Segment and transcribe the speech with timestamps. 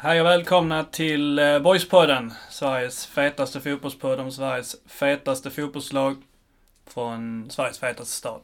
[0.00, 2.32] Hej och välkomna till eh, Boyspodden.
[2.50, 6.22] Sveriges fetaste fotbollspodd om Sveriges fetaste fotbollslag
[6.86, 8.40] från Sveriges fetaste stad.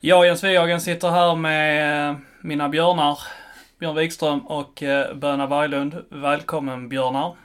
[0.00, 3.18] Jag, Jens Wighagen, sitter här med eh, mina björnar,
[3.78, 6.04] Björn Wikström och eh, Böna Berglund.
[6.08, 7.36] Välkommen björnar.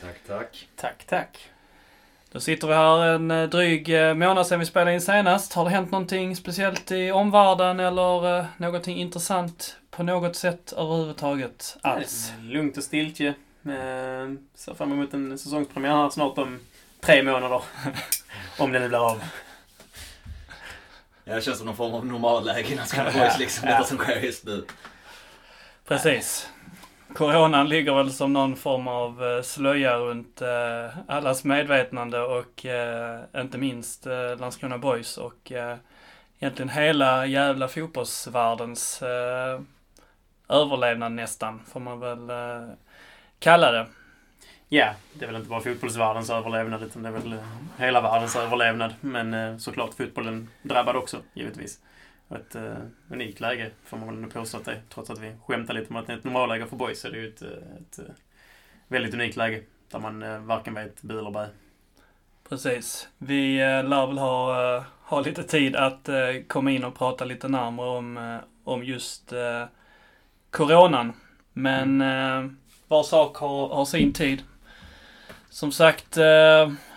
[0.00, 0.68] Tack, tack.
[0.76, 1.49] Tack, tack.
[2.32, 5.52] Då sitter vi här en eh, dryg eh, månad sedan vi spelade in senast.
[5.52, 11.76] Har det hänt någonting speciellt i omvärlden eller eh, någonting intressant på något sätt överhuvudtaget
[11.82, 12.32] alls?
[12.40, 13.28] Lugnt och stiltje.
[13.28, 16.58] Eh, ser fram emot en säsongspremiär här snart om
[17.00, 17.62] tre månader.
[18.58, 19.22] om den nu blir av.
[21.24, 23.74] Ja, det känns som någon form av normalläge i Landskrona Boys liksom, Ja.
[23.74, 24.64] detta som sker just nu.
[25.88, 26.48] Precis.
[27.14, 33.20] Coronan ligger väl som någon form av eh, slöja runt eh, allas medvetande och eh,
[33.36, 35.76] inte minst eh, Landskrona Boys och eh,
[36.38, 39.60] egentligen hela jävla fotbollsvärldens eh,
[40.48, 42.68] överlevnad nästan, får man väl eh,
[43.38, 43.86] kalla det.
[44.68, 47.38] Ja, det är väl inte bara fotbollsvärldens överlevnad utan det är väl eh,
[47.78, 48.94] hela världens överlevnad.
[49.00, 51.78] Men eh, såklart fotbollen drabbad också, givetvis.
[52.34, 52.76] Ett eh,
[53.10, 54.82] unikt läge får man väl ändå påstå att det är.
[54.88, 57.12] Trots att vi skämtar lite om att det är ett normalläge för boys så är
[57.12, 58.14] det ju ett, eh, ett eh,
[58.88, 59.62] väldigt unikt läge.
[59.90, 61.48] Där man eh, varken vet bu eller bä.
[62.48, 63.08] Precis.
[63.18, 66.16] Vi eh, lär väl ha, eh, ha lite tid att eh,
[66.48, 69.32] komma in och prata lite närmare om, eh, om just
[70.50, 71.12] Coronan.
[71.52, 72.50] Men eh,
[72.88, 74.42] var sak har, har sin tid.
[75.48, 76.16] Som sagt,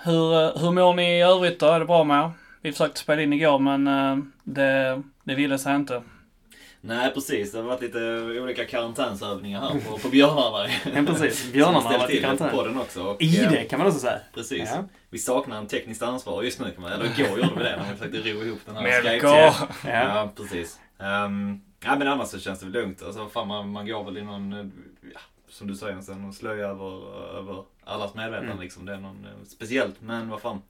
[0.04, 1.66] hur, hur mår ni i övrigt då?
[1.66, 2.32] Är det bra med er?
[2.62, 6.04] Vi försökte spela in igår men det, det ville sig inte.
[6.86, 7.52] Nej, precis.
[7.52, 8.00] Det har varit lite
[8.42, 10.68] olika karantänsövningar här på, på björnarna.
[10.96, 11.52] Ja, precis.
[11.54, 12.50] Björnarna har varit i det på karantän.
[12.58, 13.04] podden också.
[13.04, 14.20] Och, I eh, det kan man också säga.
[14.34, 14.70] Precis.
[14.76, 14.84] Ja.
[15.10, 17.92] Vi saknar en tekniskt ansvarig just nu kan man Eller igår gjorde vi det när
[17.92, 19.28] vi försökte ro ihop den här Melko!
[19.28, 19.54] Ja.
[19.84, 20.80] Ja, precis.
[20.98, 23.04] Um, ja, men annars så känns det väl lugnt.
[23.04, 24.66] Alltså, fan, man, man går väl i någon, eh,
[25.14, 28.64] ja, som du säger, sen, någon slöja över, över allas medvetande Mm.
[28.64, 28.86] liksom.
[28.86, 30.62] Det är någon eh, speciellt, men vad fan.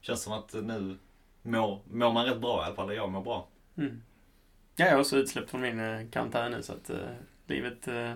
[0.00, 0.96] Känns som att nu
[1.42, 2.94] mår, mår man rätt bra i alla fall.
[2.94, 3.46] Jag mår bra.
[3.78, 4.02] Mm.
[4.76, 6.96] Ja, jag är också utsläppt från min eh, karantän nu så att eh,
[7.46, 8.12] livet eh,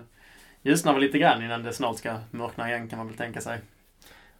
[0.61, 3.59] ljusnar väl lite grann innan det snart ska mörkna igen kan man väl tänka sig.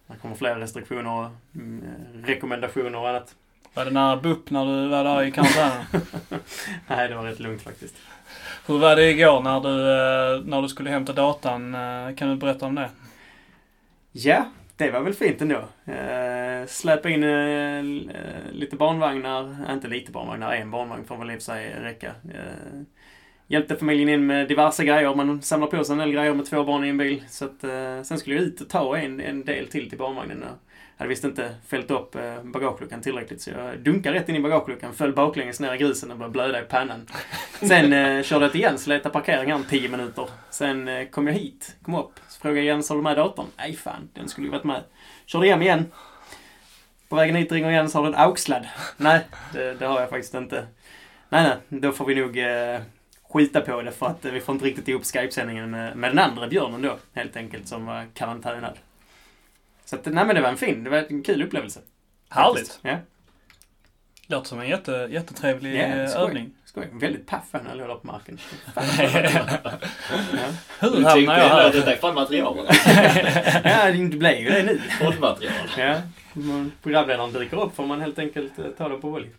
[0.06, 3.34] Det kommer fler restriktioner och mm, eh, rekommendationer och annat.
[3.74, 5.84] Var det nära BUP när du var där i karantänen?
[6.88, 7.94] Nej, det var rätt lugnt faktiskt.
[8.66, 11.76] Hur var det igår när du, eh, när du skulle hämta datan?
[12.16, 12.90] Kan du berätta om det?
[14.12, 14.44] Ja,
[14.76, 15.68] det var väl fint ändå.
[16.66, 21.38] Släpa in eh, eh, lite barnvagnar, inte lite barnvagnar, en barnvagn får väl i och
[21.38, 22.14] för sig räcka.
[22.34, 22.82] Eh,
[23.46, 25.14] hjälpte familjen in med diverse grejer.
[25.14, 27.24] Man samlar på sig en del grejer med två barn i en bil.
[27.28, 27.60] Så att,
[28.06, 30.44] sen skulle jag ut och ta en, en del till till barnvagnen.
[30.96, 34.94] Jag hade visst inte fällt upp bagageluckan tillräckligt så jag dunkade rätt in i bagageluckan,
[34.94, 37.06] föll baklänges ner i grusen och började blöda i pannan.
[37.60, 40.28] Sen eh, körde jag igen, så letade parkering här 10 minuter.
[40.50, 43.46] Sen eh, kom jag hit, kom upp, så frågade jag Jens, har du med datorn?
[43.56, 44.82] Nej fan, den skulle ju varit med.
[45.26, 45.84] Körde hem igen.
[47.12, 48.68] På vägen hit ringer Jens, har du en AUX-sladd?
[48.96, 50.66] Nej, det, det har jag faktiskt inte.
[51.28, 52.80] Nej, nej, då får vi nog eh,
[53.32, 56.18] skita på det för att eh, vi får inte riktigt ihop Skype-sändningen med, med den
[56.18, 58.78] andra björnen då, helt enkelt, som var karantänad.
[59.84, 61.80] Så att, nej men det var en fin, det var en kul upplevelse.
[62.28, 62.78] Härligt!
[62.82, 62.98] Ja,
[64.26, 66.50] Låter som en jätte, jättetrevlig Ja, eh, övning.
[66.72, 66.88] Skoj.
[66.92, 68.38] Väldigt paff när jag låg där på marken.
[70.32, 70.48] Ja.
[70.80, 71.72] Hur tänkte jag här?
[71.72, 72.56] detta är fan material.
[73.64, 74.80] ja, det blev ju det nu.
[75.00, 75.54] Poddmaterial.
[75.78, 75.96] Ja.
[76.82, 79.30] Programledaren dyker upp får man helt enkelt eh, ta det på volley.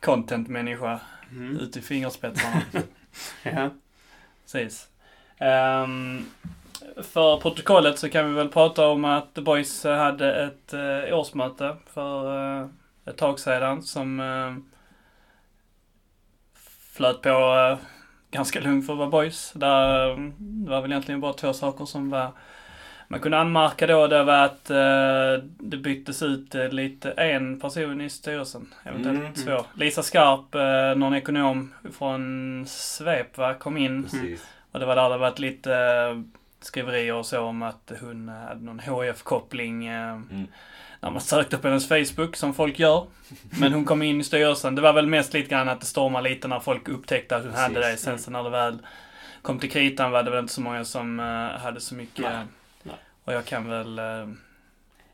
[0.00, 1.00] Content-människa
[1.30, 1.56] Mm.
[1.56, 2.62] ut i fingerspetsarna.
[3.42, 3.70] Ja.
[4.42, 4.88] Precis.
[5.38, 6.24] Ehm,
[7.02, 11.76] för protokollet så kan vi väl prata om att The Boys hade ett uh, årsmöte
[11.94, 12.66] för eh,
[13.06, 14.56] ett tag sedan som uh,
[16.96, 17.78] flöt på eh,
[18.30, 19.52] ganska lugnt för att vara Boys.
[19.54, 20.08] Där,
[20.38, 22.30] det var väl egentligen bara två saker som var
[23.08, 28.00] man kunde anmärka då det var att eh, det byttes ut eh, lite en person
[28.00, 29.32] i styrelsen, eventuellt Mm.
[29.34, 29.64] två.
[29.74, 34.46] Lisa Skarp, eh, någon ekonom från Svep va, kom in Precis.
[34.72, 35.72] och det var där det varit lite
[36.60, 40.46] skriverier och så om att hon hade någon HF-koppling Mm.
[41.06, 43.06] När man sökte på hennes Facebook, som folk gör.
[43.60, 44.74] Men hon kom in i styrelsen.
[44.74, 47.54] Det var väl mest lite grann att det stormade lite när folk upptäckte att hon
[47.54, 47.80] hade det.
[47.80, 48.00] Precis.
[48.04, 48.78] Sen så när det väl
[49.42, 52.24] kom till kritan var det väl inte så många som eh, hade så mycket.
[52.24, 52.44] Nej.
[52.82, 52.94] Nej.
[53.24, 53.98] Och jag kan väl...
[53.98, 54.04] eh,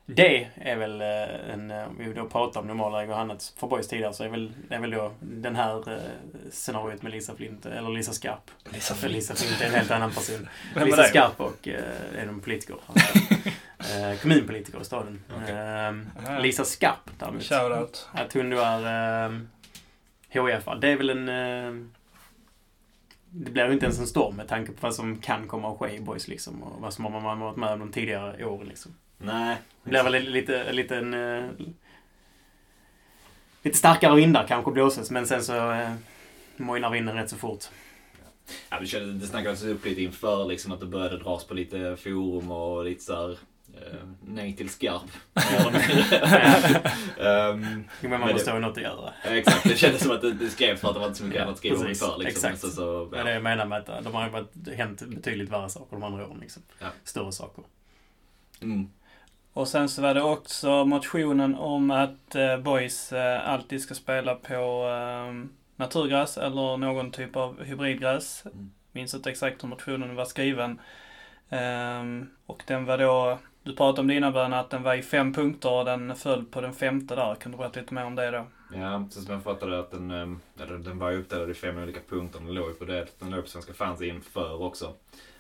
[0.07, 3.89] Det är väl eh, en, om vi då pratar om normalläge och annat för boys
[3.89, 6.01] tidigare så är väl, är väl då den här
[6.51, 8.51] scenariot med Lisa Flint, eller Lisa Skarp.
[8.73, 10.49] Lisa För Lisa Flint är en helt annan person.
[10.75, 11.03] Vem Lisa?
[11.05, 12.77] Skarp och är en politiker.
[13.91, 15.23] eh, kommunpolitiker i staden.
[15.43, 15.55] Okej.
[15.55, 17.43] Eh, Lisa Skarp däremot.
[17.43, 18.09] Shoutout.
[18.13, 19.39] Att hon då är eh,
[20.43, 21.29] HF, det är väl en...
[21.29, 21.87] Eh,
[23.35, 25.79] det blir ju inte ens en storm med tanke på vad som kan komma att
[25.79, 26.63] ske i boys liksom.
[26.63, 28.95] Och vad som man har varit med om de tidigare åren liksom.
[29.19, 29.57] Nej.
[29.85, 31.15] Det blir väl lite, lite en...
[31.15, 31.51] eh,
[33.65, 35.93] Lite starkare vindar kanske blåses men sen så eh,
[36.57, 37.65] mojnar vinden rätt så fort.
[38.71, 42.85] Ja, det, snackades upp lite inför liksom, att det började dras på lite forum och
[42.85, 43.39] lite såhär
[44.21, 45.03] nej till skarp.
[47.19, 49.13] um, Jo, men man måste ha något att göra.
[49.25, 51.43] exakt, det kändes som att det, det skrevs för att det var inte så mycket
[51.43, 52.19] annat att skriva om inför.
[52.19, 52.27] Liksom.
[52.27, 52.61] Exakt.
[52.61, 53.25] Så, så, Det är ja.
[53.25, 56.39] det jag menar med att de har varit, hänt betydligt värre saker de andra åren.
[56.41, 56.63] Liksom.
[56.79, 56.87] Ja.
[57.05, 57.65] Större saker.
[58.63, 58.91] mm.
[59.55, 64.35] Och sen så var det också motionen om att eh, boys eh, alltid ska spela
[64.35, 68.43] på eh, naturgräs eller någon typ av hybridgräs.
[68.47, 68.71] Mm.
[68.93, 70.81] Minns inte exakt hur motionen var skriven.
[71.51, 75.03] Ehm, och den var då, du pratade om det innan Bön, att den var i
[75.03, 77.35] fem punkter och den föll på den femte där.
[77.35, 78.47] Kan du berätta lite mer om det då?
[78.75, 82.01] Ja, precis som jag fattade att den, ehm, eller, den var uppdelad i fem olika
[82.09, 82.41] punkter.
[82.41, 83.07] Den låg ju på det.
[83.19, 84.95] Den låg på Svenska fans inför också.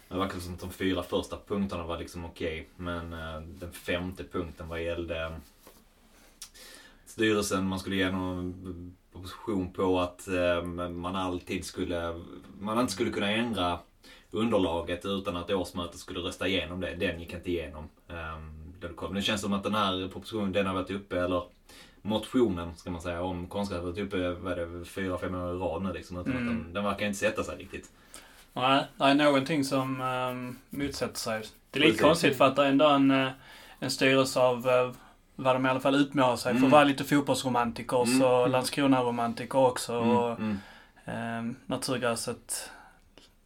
[0.08, 2.68] Det verkar som att de fyra första punkterna var liksom okej.
[2.76, 5.32] Men eh, den femte punkten vad gällde ehm,
[7.06, 12.20] styrelsen, man skulle ge någon proposition på att ehm, man alltid skulle,
[12.60, 13.78] man inte skulle kunna ändra
[14.32, 16.94] underlaget utan att årsmötet skulle rösta igenom det.
[16.94, 17.88] Den gick inte igenom.
[18.08, 19.14] Um, det kom.
[19.14, 21.42] Det känns som att den här propositionen, den har varit uppe, eller
[22.02, 25.58] motionen ska man säga, om konstgräs har varit uppe, vad det, fyra, fem år i
[25.58, 26.18] rad nu liksom.
[26.18, 26.48] Utan Mm.
[26.48, 27.90] att den, den verkar inte sätta sig riktigt.
[28.52, 31.42] Nej, det är någonting som um, motsätter sig.
[31.70, 32.02] Det är lite Precis.
[32.02, 33.28] konstigt för att det är ändå en, eh,
[33.78, 34.90] en styrelse av eh,
[35.36, 36.64] vad de i alla fall utmålar sig för Mm.
[36.64, 38.22] att vara lite fotbollsromantiker Mm.
[38.22, 39.92] och Landskrona-romantiker också.
[39.92, 40.58] Mm, Och, mm.
[41.04, 42.70] Ehm, naturgräset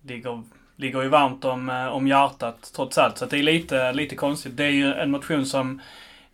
[0.03, 0.43] ligger,
[0.77, 3.19] ligger ju varmt om, eh, om hjärtat trots allt.
[3.19, 4.57] Så det är lite, lite konstigt.
[4.57, 5.81] Det är ju en motion som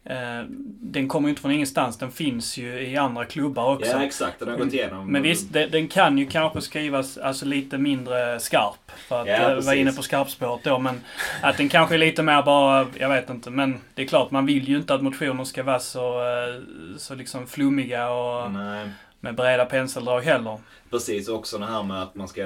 [0.05, 0.43] eh,
[0.81, 1.99] den kommer ju inte från ingenstans.
[1.99, 3.91] Den finns ju i andra klubbar också.
[3.91, 5.13] Ja exakt, den har gått igenom.
[5.13, 8.91] Men visst, det, den kan ju kanske skrivas alltså lite mindre skarp.
[9.09, 10.79] För att Ja, eh, vara inne på skarpspåret då.
[10.79, 11.01] Men
[11.43, 13.51] att den kanske är lite mer bara, jag vet inte.
[13.51, 16.61] Men det är klart, man vill ju inte att motioner ska vara så, eh,
[16.99, 18.89] så liksom flummiga och Nej.
[19.21, 20.59] med breda penseldrag heller.
[20.91, 22.45] Precis, också det här med att man ska,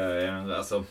[0.57, 0.85] alltså,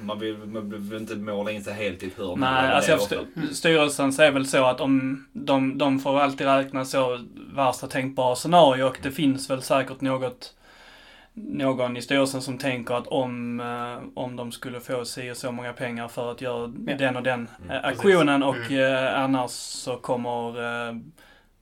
[0.00, 2.40] man vill, man vill inte måla in sig helt i ett hörn.
[2.40, 6.84] Nej, alltså jag förstår, styrelsen säger väl så att om de, de får alltid räkna
[6.84, 7.20] så
[7.54, 10.54] värsta tänkbara scenario och det finns väl säkert något
[11.34, 15.52] någon i styrelsen som tänker att om, eh, om de skulle få si och så
[15.52, 16.96] många pengar för att göra Ja.
[16.96, 18.94] den och den Mm, eh, aktionen och Mm.
[19.04, 20.48] eh, annars så kommer
[20.88, 20.96] eh,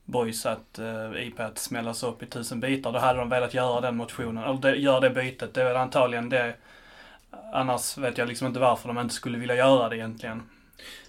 [0.04, 2.92] Boys att eh, IP att smällas upp i tusen bitar.
[2.92, 5.54] Då hade de velat göra den motionen, eller göra det bytet.
[5.54, 6.54] Det är väl antagligen det.
[7.52, 10.42] Annars vet jag liksom inte varför de inte skulle vilja göra det egentligen.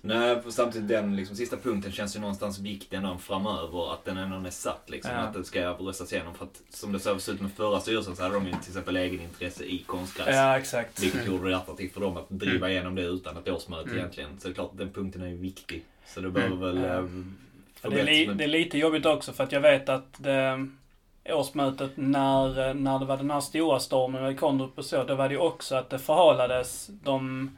[0.01, 3.93] Nej, för samtidigt den liksom, sista punkten känns ju någonstans viktig ändå framöver.
[3.93, 5.11] Att den ändå är satt liksom.
[5.13, 5.17] Ja.
[5.19, 6.33] Att den ska röstas igenom.
[6.35, 8.95] För att som det såg ut med förra styrelsen så hade de ju till exempel
[8.97, 10.27] egenintresse i konstgräs.
[10.35, 11.03] Ja, exakt.
[11.03, 13.97] Vilket gjorde det attraktivt för dem att driva igenom det utan ett årsmöte Mm.
[13.97, 14.29] egentligen.
[14.39, 15.83] Så det är klart den punkten är ju viktig.
[16.05, 16.97] Så det behöver väl Ja.
[16.97, 17.05] eh,
[17.81, 20.67] Ja, Det är, li, det är lite jobbigt också för att jag vet att det,
[21.33, 25.29] årsmötet när, när det var den här stora stormen med Kondrup och så, då var
[25.29, 26.89] det ju också att det förhalades.
[27.03, 27.49] De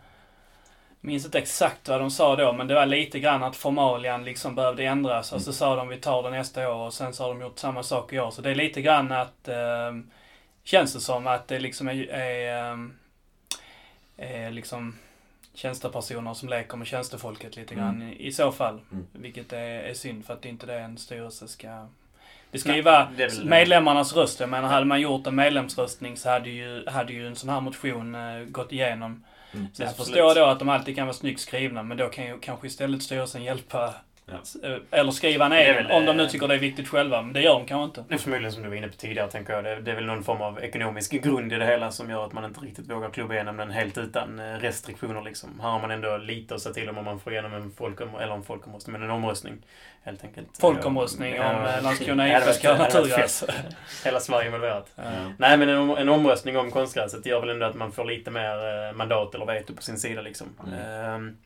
[1.01, 4.55] minns inte exakt vad de sa då, men det var lite grann att formalian liksom
[4.55, 5.33] behövde ändras.
[5.33, 7.59] Och så sa de vi tar det nästa år och sen så har de gjort
[7.59, 8.31] samma sak i år.
[8.31, 9.93] Så det är lite grann att, eh,
[10.63, 12.77] känns det som att det liksom är, är, eh,
[14.17, 14.95] är liksom
[15.53, 18.81] tjänstepersoner som leker med tjänstefolket lite grann i, i så fall.
[18.91, 19.07] Mm.
[19.11, 21.87] Vilket är, är synd för att det är inte det en styrelse ska...
[22.51, 23.07] Det ska ju vara
[23.43, 24.39] medlemmarnas röst.
[24.39, 27.61] Jag menar, hade man gjort en medlemsröstning så hade ju, hade ju en sån här
[27.61, 29.23] motion eh, gått igenom.
[29.51, 29.67] Mm.
[29.73, 29.95] Sen Absolut.
[29.95, 32.67] förstår jag då att de alltid kan vara snyggt skrivna, men då kan ju kanske
[32.67, 33.93] istället styrelsen hjälpa
[34.91, 37.21] eller skriva en egen, väl, om de nu eh, tycker det är viktigt själva.
[37.21, 38.03] Men det gör de kanske inte.
[38.09, 39.63] Det är förmodligen som du var inne på tidigare, tänker jag.
[39.63, 42.33] Det, det är väl någon form av ekonomisk grund i det hela som gör att
[42.33, 45.59] man inte riktigt vågar klubba igenom den helt utan eh, restriktioner liksom.
[45.63, 48.33] Här har man ändå lite att säga till om man får igenom en folkom eller
[48.33, 49.53] en folkomröstning, men en omröstning.
[50.03, 50.47] Helt enkelt.
[50.59, 51.49] Folkomröstning Ja.
[51.55, 53.43] om eh, Landskrona IF ska ha naturgräs.
[54.05, 54.87] Hela Sverige involverat.
[54.95, 55.03] Ja.
[55.37, 58.31] Nej, men en, om- en omröstning om konstgräset gör väl ändå att man får lite
[58.31, 60.47] mer eh, mandat eller veto på sin sida liksom.
[60.67, 61.37] Mm.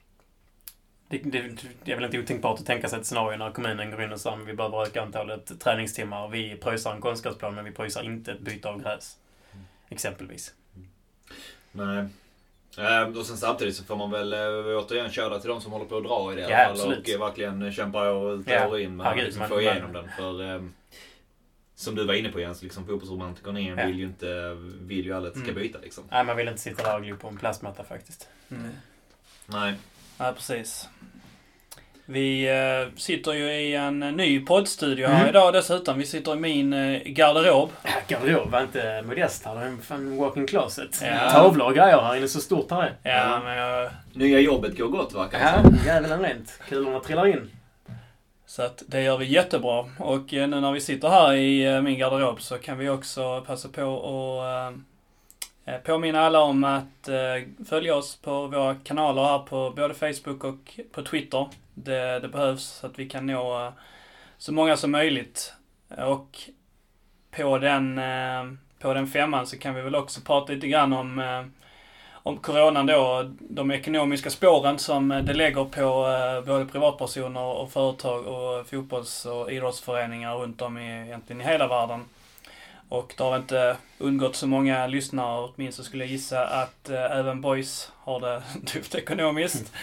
[1.18, 3.92] Ehm, det, det, det är väl inte otänkbart att tänka sig ett scenario när kommunen
[3.92, 6.28] går in och säger att vi behöver öka antalet träningstimmar.
[6.28, 9.18] Vi pröjsar en konstgräsplan men vi pröjsar inte ett byte av gräs.
[9.54, 9.66] Mm.
[9.90, 10.54] Exempelvis.
[11.72, 12.06] Nej.
[12.78, 14.40] Eh, och sen samtidigt så får man väl eh,
[14.78, 16.72] återigen köra till de som håller på att dra i det i Ja, alla fall.
[16.72, 17.08] absolut.
[17.08, 19.56] Och eh, verkligen kämpa år ut Ja, och år in med att liksom man- få
[19.56, 20.10] man- igenom den.
[20.18, 20.62] För eh,
[21.76, 23.86] som du var inne på Jens, liksom, fotbollsromantikern igen Ja.
[23.86, 25.64] vill ju inte, vill ju alla att det ska Mm.
[25.64, 26.04] byta liksom.
[26.12, 28.30] Nej, man vill inte sitta där och glo på en plastmatta faktiskt.
[28.52, 28.70] Mm.
[29.46, 29.74] Nej.
[30.18, 30.90] Ja, precis.
[32.06, 35.30] Vi eh, sitter ju i en eh, ny poddstudio här Mm.
[35.30, 35.98] idag dessutom.
[35.98, 37.70] Vi sitter i min eh, garderob.
[38.08, 39.56] Garderob var inte modest här.
[39.56, 41.02] Det är en fan walking closet.
[41.04, 41.30] Ja.
[41.32, 42.28] Tavlor och grejer här inne.
[42.28, 43.12] Så stort här är.
[43.18, 46.60] Ja, men jag, Nya jobbet går gott verkar det Ja, jävlar rent.
[46.70, 47.52] Kulorna trillar in.
[48.46, 49.86] Så att det gör vi jättebra.
[50.00, 53.42] Och eh, nu när vi sitter här i eh, min garderob så kan vi också
[53.48, 53.82] passa på
[54.42, 54.74] att
[55.66, 60.44] Eh, påminna alla om att eh, följa oss på våra kanaler här på både Facebook
[60.44, 61.48] och på Twitter.
[61.74, 63.74] Det, det behövs så att vi kan nå eh,
[64.38, 65.54] så många som möjligt.
[65.98, 66.40] Och
[67.32, 68.02] på den,
[68.80, 71.22] på den femman så kan vi väl också prata lite grann om
[72.26, 76.08] om coronan då, de ekonomiska spåren som det lägger på
[76.46, 82.06] både privatpersoner och företag och fotbolls och idrottsföreningar runt om i, egentligen i hela världen.
[82.94, 87.42] Och det har inte undgått så många lyssnare, åtminstone skulle jag gissa, att eh, även
[87.42, 89.74] Boys har det tufft ekonomiskt.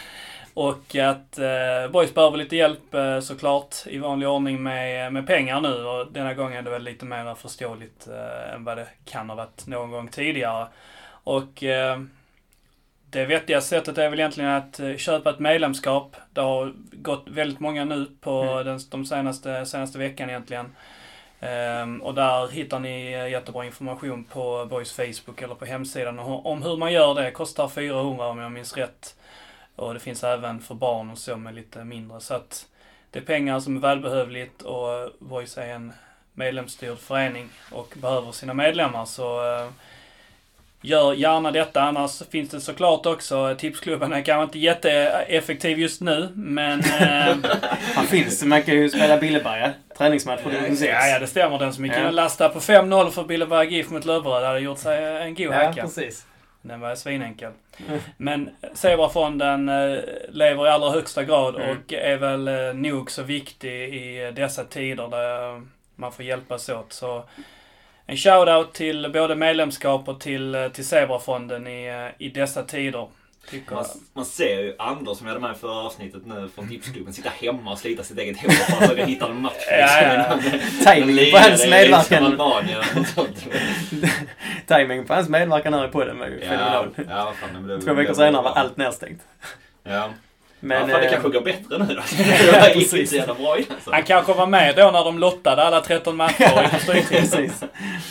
[0.54, 5.60] Och att eh, Boys behöver lite hjälp eh, såklart i vanlig ordning med, med pengar
[5.60, 9.28] nu och denna gång är det väl lite mer förståeligt eh, än vad det kan
[9.28, 10.66] ha varit någon gång tidigare.
[11.24, 12.00] Och eh,
[13.10, 16.16] det vettiga sättet är väl egentligen att eh, köpa ett medlemskap.
[16.32, 18.66] Det har gått väldigt många nu på Mm.
[18.66, 20.74] den, de senaste, senaste veckan egentligen.
[21.40, 26.46] Ehm, och där hittar ni eh, jättebra information på Boys Facebook eller på hemsidan om,
[26.46, 27.30] om hur man gör det.
[27.30, 29.16] Kostar 400 om jag minns rätt.
[29.76, 32.20] Och det finns även för barn och så med lite mindre.
[32.20, 32.66] Så att
[33.10, 35.92] det är pengar som är välbehövligt och Boys är en
[36.32, 39.04] medlemsstyrd förening och behöver sina medlemmar.
[39.04, 39.68] Så eh,
[40.82, 46.28] Gör gärna detta, annars finns det såklart också, tipsklubben är kanske inte jätteeffektiv just nu,
[46.34, 46.80] men...
[47.00, 47.36] Eh,
[47.94, 48.42] Han finns.
[48.44, 49.72] Man kan ju spela Billeberga.
[49.98, 50.92] Träningsmatch på division 6.
[50.92, 51.58] ja, ja, det stämmer.
[51.58, 52.06] Den som gick in Ja.
[52.08, 55.52] och lastade på 5-0 för Billeberg GIF mot Löberöd hade gjort sig en god Ja,
[55.52, 55.82] hacka.
[55.82, 56.26] precis.
[56.62, 57.52] Den var svinenkel.
[58.16, 59.98] Men Zebrafonden eh,
[60.30, 61.70] lever i allra högsta grad Mm.
[61.70, 65.62] och är väl eh, nog så viktig i dessa tider där
[65.96, 66.92] man får hjälpas åt.
[66.92, 67.24] Så
[68.10, 72.98] en shout-out till både medlemskap och till, eh, till Zebrafonden i, eh, i dessa tider.
[72.98, 73.86] Man, jag.
[74.14, 77.30] man ser ju Anders som vi hade med i förra avsnittet nu från Tipsklubben sitta
[77.30, 79.66] hemma och slita sitt eget hår för att försöka hitta en match.
[79.70, 80.38] Ja, ja,
[80.94, 82.24] Timing på hans medverkan.
[82.24, 83.46] Albanien och sånt.
[84.66, 87.70] Timing på hans medverkan här i podden var ju Ja, fenomenal.
[87.70, 89.20] ja, Två veckor senare var allt nedstängt.
[89.82, 90.10] Ja.
[90.60, 91.92] Men, ja, fan, det eh, kanske går bättre nu då.
[91.92, 92.02] Ja,
[92.62, 93.10] det gick inte precis.
[93.10, 93.70] så jävla bra igen.
[93.74, 93.90] Alltså.
[93.90, 96.72] Han kanske var med då när de lottade alla 13 matcher i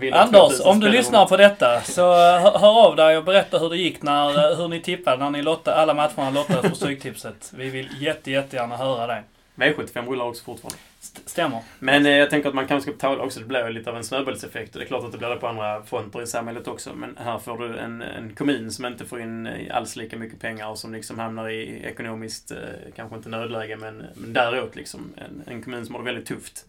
[0.00, 3.70] vinna Anders, 2000 om du lyssnar på detta så hör, av dig och berätta hur
[3.70, 7.52] det gick när, eh, hur ni tippade när ni lottade, alla matcherna lottades på Stryktipset.
[7.56, 9.22] Vi vill jätte, jättegärna höra det.
[9.56, 10.78] V75 rullar också fortfarande.
[11.24, 11.62] Stämmer.
[11.78, 13.40] Men eh, jag tänker att man kanske ska betala också.
[13.40, 14.74] Det blir ju lite av en snöbollseffekt.
[14.74, 16.94] Och det är klart att det blir det på andra fronter i samhället också.
[16.94, 20.40] Men här får du en, en kommun som inte får in eh, alls lika mycket
[20.40, 22.58] pengar och som liksom hamnar i ekonomiskt, eh,
[22.96, 25.12] kanske inte nödläge, men, men däråt liksom.
[25.16, 26.66] En, en kommun som har det väldigt tufft.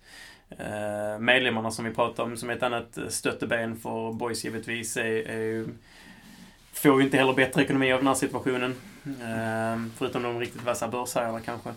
[0.50, 5.30] Eh, medlemmarna som vi pratar om som är ett annat stötteben för boys givetvis är,
[5.30, 5.68] är ju,
[6.74, 8.75] får ju inte heller bättre ekonomi av den här situationen.
[9.04, 11.70] Eh, förutom de riktigt vassa börsherrarna kanske.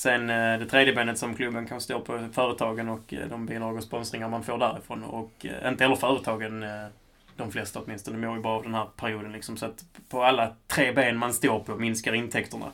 [0.00, 3.76] Sen eh, det tredje benet som klubben kan stå på företagen och eh, de bidrag
[3.76, 5.04] och sponsringar man får därifrån.
[5.04, 6.64] Och eh, inte heller företagen,
[7.36, 9.32] de flesta åtminstone, mår ju bra av den här perioden.
[9.32, 9.56] Liksom.
[9.56, 12.72] Så att på alla tre ben man står på minskar intäkterna.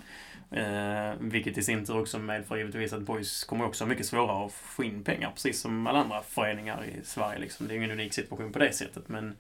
[0.51, 4.47] Eh, vilket i sin tur också medför givetvis att Boys kommer också ha mycket svårare
[4.47, 7.39] att få in pengar, precis som alla andra föreningar i Sverige.
[7.39, 7.69] Liksom.
[7.69, 9.09] Det är ingen unik situation på det sättet.
[9.09, 9.37] Men,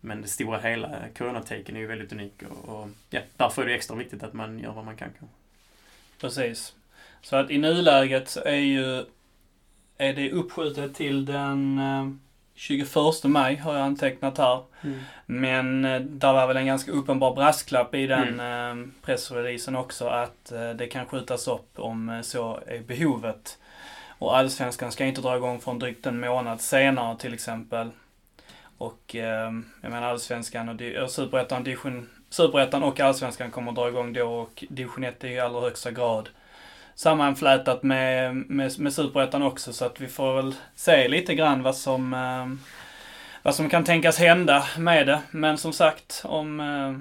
[0.00, 2.42] men det stora hela coronataken är ju väldigt unik.
[2.42, 5.08] Och, och ja, därför är det extra viktigt att man gör vad man kan.
[6.20, 6.74] Precis.
[7.24, 9.04] Så att i nuläget så är ju
[9.98, 12.08] är det uppskjutet till den eh,
[12.54, 14.62] 21 maj har jag antecknat här.
[15.26, 20.52] Men eh, där var väl en ganska uppenbar brasklapp i den eh, pressreleasen också att
[20.52, 23.58] eh, det kan skjutas upp om eh, så är behovet.
[24.18, 27.90] Och Allsvenskan ska inte dra igång från drygt en månad senare till exempel.
[28.78, 29.52] Och eh,
[29.82, 30.68] jag menar Allsvenskan
[31.02, 35.28] och Superettan, division- Superettan och Allsvenskan kommer att dra igång då och division 1 är
[35.28, 36.28] i allra högsta grad
[36.94, 41.76] sammanflätat med, med, med Superettan också så att vi får väl se lite grann vad
[41.76, 42.46] som eh,
[43.42, 45.20] vad som kan tänkas hända med det.
[45.30, 46.92] Men som sagt, om eh,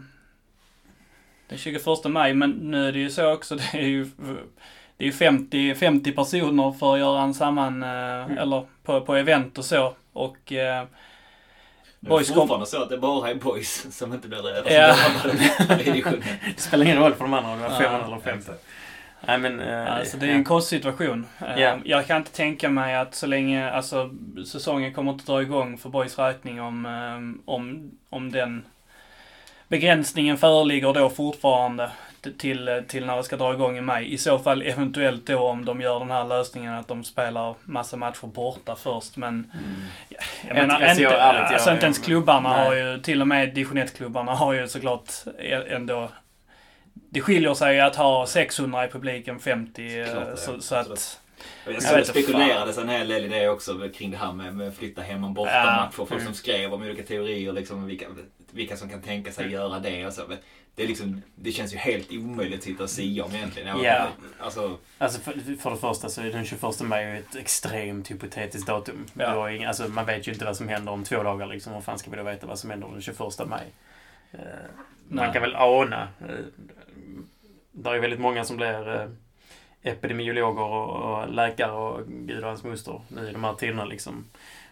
[1.50, 4.06] den 21 maj, men nu är det ju så också, det är ju,
[4.98, 9.16] det är ju 50, 50 personer för att göra en samman, eh, eller på, på
[9.16, 9.94] event och så.
[10.14, 10.86] Och eh,
[12.00, 14.58] Det är fortfarande så att det bara är boys som inte blir det.
[14.60, 14.96] Eller Ja.
[16.56, 18.52] det spelar ingen roll för de andra om det var Ja, 500 eller 50.
[19.28, 19.60] Nej men...
[19.60, 20.36] eh, Alltså det är ja.
[20.36, 21.26] en kostsituation.
[21.40, 21.78] Eh, Ja.
[21.84, 24.10] Jag kan inte tänka mig att så länge, alltså
[24.48, 28.66] säsongen kommer inte dra igång för Boys räkning om, eh, om, om den
[29.68, 31.90] begränsningen föreligger då fortfarande.
[32.38, 34.14] till, till när det ska dra igång i maj.
[34.14, 37.98] I så fall eventuellt då om de gör den här lösningen att de spelar massa
[37.98, 39.18] matcher borta först.
[39.18, 39.82] Men Mm.
[40.48, 42.66] jag menar, Alltså, jag- inte, jag- alltså inte ens klubbarna nej.
[42.66, 45.10] har ju, till och med division 1-klubbarna har ju såklart
[45.70, 46.10] ändå
[47.14, 50.06] det skiljer sig att ha 600 i publiken, 50.
[50.12, 51.20] Klart eh, det, så, så att...
[51.66, 54.76] Jag, Jag inte spekulerades en hel del i det också kring det här med, med
[54.76, 55.90] flytta hem och borta Ja.
[55.94, 56.26] Folk Mm.
[56.26, 58.06] som skrev om olika teorier, liksom, vilka,
[58.52, 60.22] vilka som kan tänka sig göra det och så.
[60.30, 60.38] Men
[60.76, 63.78] Det, är liksom, det känns ju helt omöjligt att sitta och sia om egentligen.
[63.84, 64.08] Ja.
[64.40, 68.68] Alltså, Alltså för, för det första så är den 21 maj ju ett extremt hypotetiskt
[68.68, 69.06] datum.
[69.14, 69.30] Ja.
[69.32, 71.74] Du har ing- alltså, man vet ju inte vad som händer om två dagar liksom.
[71.74, 73.72] Hur fan ska vi då veta vad som händer den 21 maj?
[74.32, 74.40] Eh,
[75.08, 75.34] man Nej.
[75.34, 76.08] kan väl ana.
[77.76, 79.10] Eh, det är väldigt många som blir eh,
[79.92, 84.26] epidemiologer och, läkare och gud och hans moster nu i de här tiderna liksom.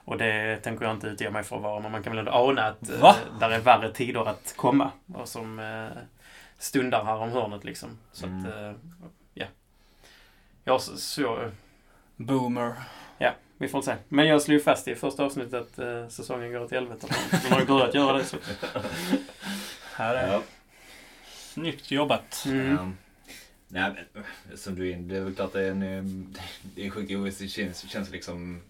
[0.05, 2.31] Och det tänker jag inte utge mig för att vara, men man kan väl ändå
[2.31, 3.15] ana att eh, Va?
[3.39, 4.91] där är värre tider att komma.
[5.13, 6.01] Och som eh,
[6.57, 7.89] stundar här om hörnet liksom.
[8.11, 8.39] Så Mm.
[8.39, 8.71] att, eh,
[9.33, 9.45] ja.
[10.63, 11.37] Jag så, så,
[12.15, 12.73] Boomer.
[13.57, 13.95] vi får se.
[14.07, 17.07] Men jag slog fast i första avsnittet att eh, säsongen går åt helvete.
[17.43, 18.37] De har ju börjat göra det så.
[19.95, 20.41] Här är ja.
[21.53, 22.43] Snyggt jobbat.
[22.45, 22.77] Mm.
[22.77, 22.97] Ehm,
[23.67, 26.81] nej, men, som du är inne det är väl klart det är en, ehm, det
[26.81, 27.37] är en sjukt OS.
[27.37, 28.61] Det känns, känns liksom...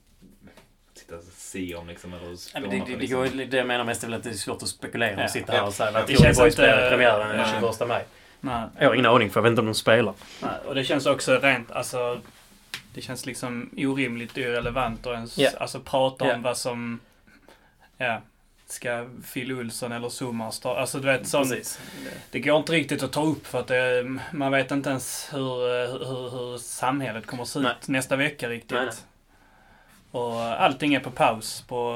[0.94, 2.14] Sitta och sia om liksom.
[2.14, 3.20] Eller spåna det, på, det, det, liksom.
[3.20, 5.28] går, det jag menar mest är väl att det är svårt att spekulera och Ja.
[5.28, 7.74] sitta här och säga vad Det känns Boys inte- spelar premiären den Ja.
[7.80, 8.06] 21 maj?
[8.40, 8.68] Nej.
[8.80, 10.14] Jag har ingen aning för jag vet inte om de spelar.
[10.42, 12.22] Nej, och det känns också rent, alltså...
[12.94, 15.50] Det känns liksom orimligt irrelevant att ens Ja.
[15.60, 16.36] alltså, prata Ja.
[16.36, 17.00] om vad som...
[17.98, 18.22] Ja.
[18.72, 20.80] Ska Phil Olsson eller Sumar starta?
[20.80, 21.32] Alltså du vet.
[21.32, 21.80] Precis.
[22.32, 25.88] Det går inte riktigt att ta upp för att det, man vet inte ens hur,
[25.88, 27.76] hur, hur samhället kommer att se Nej.
[27.82, 28.72] ut nästa vecka riktigt.
[28.72, 28.94] Nej, nej.
[30.12, 31.94] Och allting är på paus på,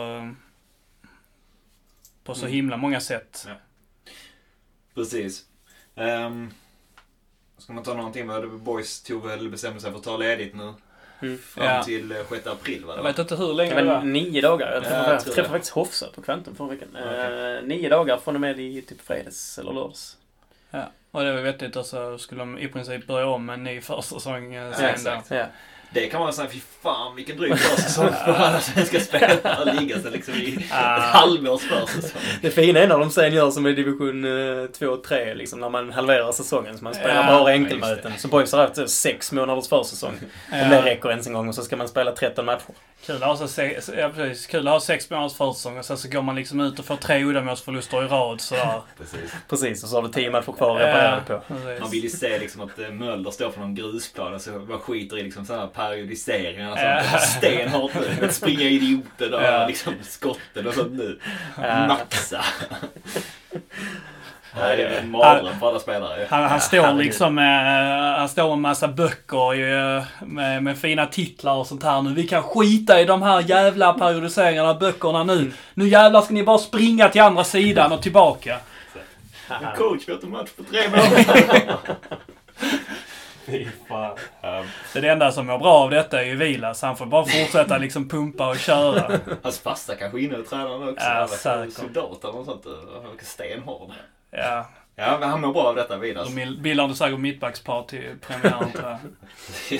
[2.24, 2.53] på så Mm.
[2.53, 3.48] himla många sätt.
[4.94, 5.46] Precis.
[5.96, 6.53] Um,
[7.58, 10.74] ska man ta någonting med Boys tog väl bestämde sig för att ta ledigt nu.
[11.25, 11.38] Mm.
[11.39, 11.84] Fram Ja.
[11.84, 12.94] till eh, 6 april va?
[12.96, 14.01] Jag vet inte hur Det länge var det var.
[14.01, 14.67] nio dagar.
[14.74, 15.50] Jag Ja, träffade, jag träffade det.
[15.50, 16.96] faktiskt Hofsa på Kvantum förra veckan.
[16.96, 20.17] Eh, nio dagar från och med i typ fredags eller lördags.
[20.72, 20.84] Ja.
[21.12, 23.81] Och det var vettigt och så skulle de i princip börja om med en ny
[23.81, 25.29] försäsong eh, sen exakt.
[25.29, 25.35] då.
[25.35, 25.46] Ja.
[25.91, 30.11] Det kan man säga, fy fan vilken dryg försäsong för alla svenska spelare ligga sig
[30.11, 30.98] liksom i Ah.
[30.98, 32.21] ett halvårs försäsong.
[32.41, 34.25] Det fina är när de sen gör som i division
[34.79, 36.77] 2 och 3, liksom när man halverar säsongen.
[36.77, 38.13] Så man spelar Ja, bara enkelmöten.
[38.17, 40.13] Så Boys har haft eh, sex månaders försäsong.
[40.51, 42.61] Om det räcker ens en gång och så ska man spela 13 matcher.
[43.05, 44.48] Kul att ha, så se, ja, precis.
[44.48, 46.96] Kul att ha sex månaders försäsong och sen så går man liksom ut och får
[46.98, 48.81] tre uddamålsförluster i rad sådär.
[48.98, 49.31] Precis.
[49.50, 51.53] Precis, och så har du 10 matcher kvar att reparera Ja, på.
[51.55, 51.81] precis.
[51.81, 54.79] Man vill ju se liksom att eh, Mölder står för någon grusplan och så man
[54.79, 56.70] skiter i liksom sådana periodiseringar.
[56.72, 57.20] Alltså, Ja.
[57.20, 57.91] Stenhårt
[58.22, 58.27] nu.
[58.31, 59.68] Springa idioten och Ja.
[59.68, 61.20] liksom skotten och sånt nu.
[61.61, 61.87] Ja.
[61.87, 62.46] Maxa.
[64.57, 66.27] Nej, det är en mardröm för alla spelare.
[66.29, 71.55] Han, han står liksom med, han står med massa böcker ju, med, med fina titlar
[71.55, 72.13] och sånt här nu.
[72.13, 75.51] Vi kan skita i de här jävla periodiseringarna av böckerna nu.
[75.74, 78.57] Nu jävlar ska ni bara springa till andra sidan och tillbaka.
[79.50, 81.75] Men coach, vi har inte match på tre månader.
[84.94, 86.81] Så det enda som mår bra av detta är ju Vilas.
[86.81, 89.20] Han får bara fortsätta liksom pumpa och köra.
[89.44, 91.05] Hans farsa kanske är inne och tränar nu också.
[91.05, 91.74] Ja, säkert.
[91.74, 92.65] soldat eller något sånt.
[92.94, 93.91] Han verkar stenhård.
[94.37, 94.65] Ja,
[94.98, 96.35] Ja, men han mår bra av detta, Vidas.
[96.35, 99.00] de bildar säkert mittbackspar till premiären tror jag.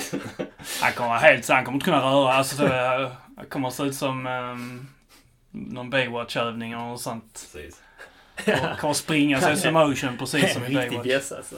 [0.82, 2.32] Han kommer vara helt han kommer inte kunna röra.
[2.32, 4.88] Alltså, det det kommer se ut som um,
[5.50, 7.48] någon Baywatch-övning eller något sånt.
[7.52, 7.82] Precis.
[8.72, 11.04] Och kommer springa sig i slow motion precis som i Riktig Baywatch.
[11.04, 11.56] bjässe alltså.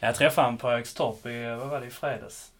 [0.00, 2.50] Jag träffade honom på Erikstorp i, vad var det, i fredags.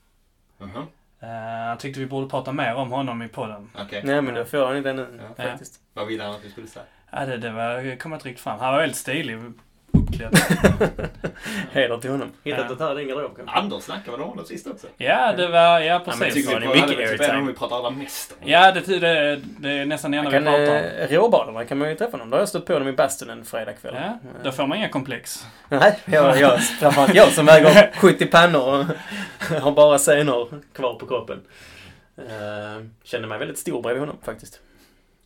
[0.59, 0.77] Mhm.
[0.77, 1.29] Uh,
[1.69, 3.71] han tyckte vi borde prata mer om honom i podden.
[3.79, 4.03] Okej.
[4.05, 5.45] Nej men då får han ju det nu Ja.
[5.45, 5.81] faktiskt.
[5.95, 6.85] Vad ville han att vi skulle säga?
[7.17, 8.59] Ja, det, det var, det kom inte riktigt fram.
[8.59, 9.39] Han var väldigt stilig.
[9.93, 10.39] Uppklädd.
[11.73, 12.33] Heder till honom.
[12.45, 12.73] Hittat Ja.
[12.75, 13.57] ett här i din garderob kanske.
[13.57, 14.87] Anders snackade väl om honom sist också?
[14.97, 16.35] Ja, det var, ja Ja, men precis.
[16.35, 17.39] tycker Tycker det vi är på- mycket airtime.
[17.41, 18.49] av vi pratar allra mest om.
[18.51, 20.69] Ja, det, det, det är nästan det enda vi kan, pratar om.
[20.77, 22.31] eh, råbadarna kan man ju träffa honom.
[22.31, 23.95] Då har jag stött på honom i bastun en fredagkväll.
[23.97, 25.47] Ja, då får man inga komplex.
[25.69, 28.85] Nej, jag, jag, framförallt jag som väger 70 pannor och
[29.63, 31.41] har bara senor kvar på kroppen.
[32.19, 34.61] Uh, kände mig väldigt stor bredvid honom faktiskt.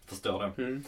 [0.08, 0.62] Förstår det.
[0.62, 0.84] Mm.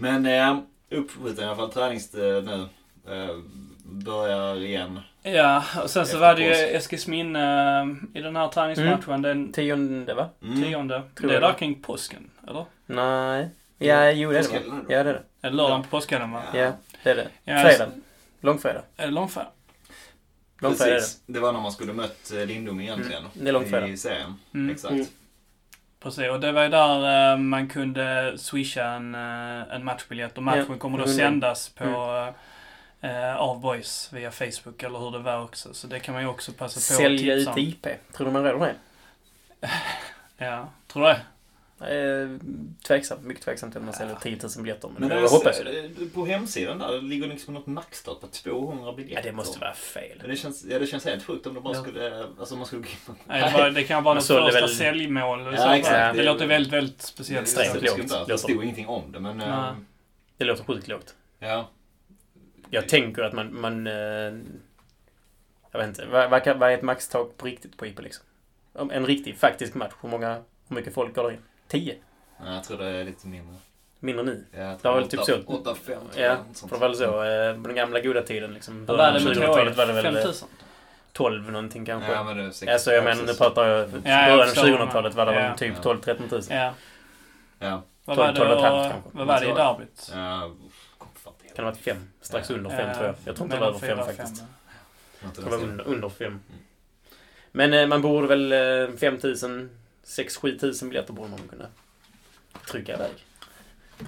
[0.00, 0.58] Men eh,
[0.90, 2.68] uppskjuten i alla fall träningstid nu.
[3.14, 3.36] Eh,
[3.82, 5.00] börjar igen.
[5.22, 6.52] Ja, och sen så var det ju.
[6.52, 10.28] Eskilsminne eh, i den här träningsmatchen den Tionde va?
[10.42, 10.62] Mm.
[10.62, 11.02] tionde.
[11.14, 12.64] Tror det är där kring påsken, eller?
[12.86, 13.48] Nej.
[13.78, 14.80] Ja, jo det är det va?
[14.88, 15.22] Ja, det är det.
[15.42, 16.42] Är det lördagen på påskhelgen va?
[16.54, 17.28] Ja, det är det.
[17.44, 17.88] Ja, Fredag.
[18.40, 18.82] Långfredag.
[18.96, 19.50] Är det långfredag?
[20.58, 20.98] Långfredag.
[20.98, 21.22] Precis.
[21.26, 23.22] Det var när man skulle mött eh, Lindom egentligen.
[23.22, 23.88] Mm, det är långfredag.
[23.90, 24.34] I serien.
[24.54, 24.70] Mm.
[24.74, 24.92] Exakt.
[24.92, 25.06] Mm.
[26.00, 30.42] Precis, och det var ju där eh, man kunde swisha en, eh, en matchbiljett och
[30.42, 31.16] matchen Ja, kommer då mm.
[31.16, 31.84] sändas på
[33.00, 35.74] eh, av boys via Facebook eller hur det var också.
[35.74, 37.58] Så det kan man ju också passa på Sälja att ut tipsa om.
[37.58, 38.12] IP.
[38.12, 38.74] Tror du man räddar det?
[40.44, 41.20] Ja, tror det?
[41.80, 42.28] Eh,
[42.86, 43.22] tveksamt.
[43.24, 44.88] Mycket tveksamt till att man säljer 10 000 biljetter.
[44.88, 45.74] Men, Men det det hoppas jag.
[45.74, 49.16] är, på hemsidan där det ligger liksom något maxstöd på 200 biljetter.
[49.16, 50.18] Ja, det måste vara fel.
[50.22, 51.82] Ja, Det känns, ja, det känns helt sjukt om de bara Ja.
[51.82, 52.24] skulle...
[52.38, 52.82] Alltså man skulle...
[53.26, 55.40] Nej, det, var, det kan vara Men något det första väl- säljmål.
[55.54, 56.16] Ja, så exakt.
[56.16, 57.48] Det låter väldigt, väldigt speciellt.
[57.48, 59.36] Extremt det, lågt, inte- det stod ingenting om det men...
[59.38, 59.48] Nej.
[59.48, 59.74] eh,
[60.36, 61.14] Det låter sjukt lågt.
[61.38, 61.68] Ja.
[62.70, 63.60] Jag tänker att man...
[63.60, 63.92] man eh,
[65.72, 66.06] jag vet inte.
[66.06, 68.24] Vad, vad, kan- vad är ett maxtak på riktigt på IP liksom?
[68.72, 69.92] Om En riktig, faktisk match.
[70.02, 71.40] Hur, många, hur mycket folk går det in?
[71.70, 71.94] 10?
[72.44, 73.54] ja, jag tror det är lite mindre.
[74.00, 74.44] Mindre nu?
[74.52, 75.38] Ja, jag Det var väl typ så.
[75.46, 77.04] åtta, fem, tror Ja, för det var väl så.
[77.24, 78.86] eh, På den gamla goda tiden liksom.
[78.86, 80.04] Vad var det med 2000-talet var det KF?
[80.04, 80.48] väl eh, 5000?
[81.12, 82.12] 12 någonting kanske.
[82.12, 82.72] Ja, men det är.
[82.72, 83.90] Alltså jag menar, nu pratar jag...
[83.90, 85.92] Början av förstår vad du 2000-talet var det väl typ Ja.
[85.94, 86.56] 12-13 tusen.
[86.56, 86.72] Ja.
[87.58, 87.82] Ja.
[88.04, 90.10] Vad 12, var det, 12 och vad var det i derbyt?
[90.14, 90.40] Ja.
[91.24, 91.96] Kan det ha varit fem?
[92.20, 92.56] Strax Ja.
[92.56, 93.14] under fem tror jag.
[93.24, 94.42] Jag tror inte det var över fem faktiskt.
[95.22, 96.40] Jag tror Det var under, under fem.
[97.52, 98.52] Men eh, man borde väl
[98.92, 99.70] eh, 5000,
[100.18, 101.66] 6-7 tusen biljetter borde man kunna
[102.70, 103.10] trycka iväg.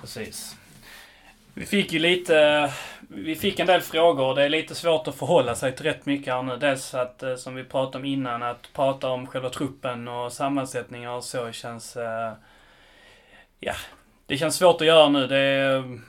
[0.00, 0.56] Precis.
[1.54, 2.72] Vi fick ju lite...
[3.08, 6.06] Vi fick en del frågor och det är lite svårt att förhålla sig till rätt
[6.06, 6.56] mycket här nu.
[6.56, 11.10] Dels att, eh, som vi pratade om innan, att prata om själva truppen och sammansättningar
[11.10, 11.96] och så känns...
[11.96, 12.32] eh,
[13.60, 13.74] Ja,
[14.26, 15.26] det känns svårt att göra nu.
[15.26, 16.00] Det är,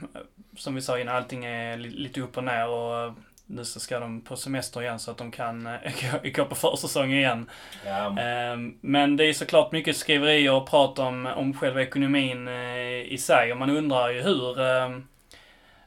[0.57, 3.13] som vi sa innan, allting är li- lite upp och ner och
[3.53, 5.79] nu så ska de på semester igen så att de kan eh,
[6.35, 7.49] gå- på försäsong igen.
[7.85, 13.01] Ja, Ehm, Men det är såklart mycket skriverier och prat om, om själva ekonomin eh,
[13.13, 13.51] i sig.
[13.51, 14.61] Och man undrar ju hur...
[14.61, 15.07] ehm,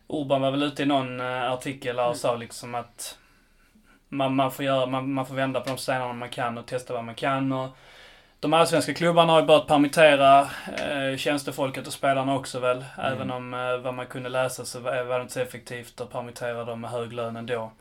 [0.08, 3.18] Urban var väl ute i någon eh, artikel och sa liksom att
[4.08, 6.94] man, man, får göra, man, man får vända på de stenarna man kan och testa
[6.94, 7.52] vad man kan.
[7.52, 7.76] Och
[8.46, 12.76] de allsvenska klubbarna har ju börjat permittera eh, tjänstefolket och spelarna också väl.
[12.76, 13.12] Mm.
[13.12, 16.12] Även om eh, vad man kunde läsa så var var det inte så effektivt att
[16.12, 17.72] permittera dem med hög lön ändå.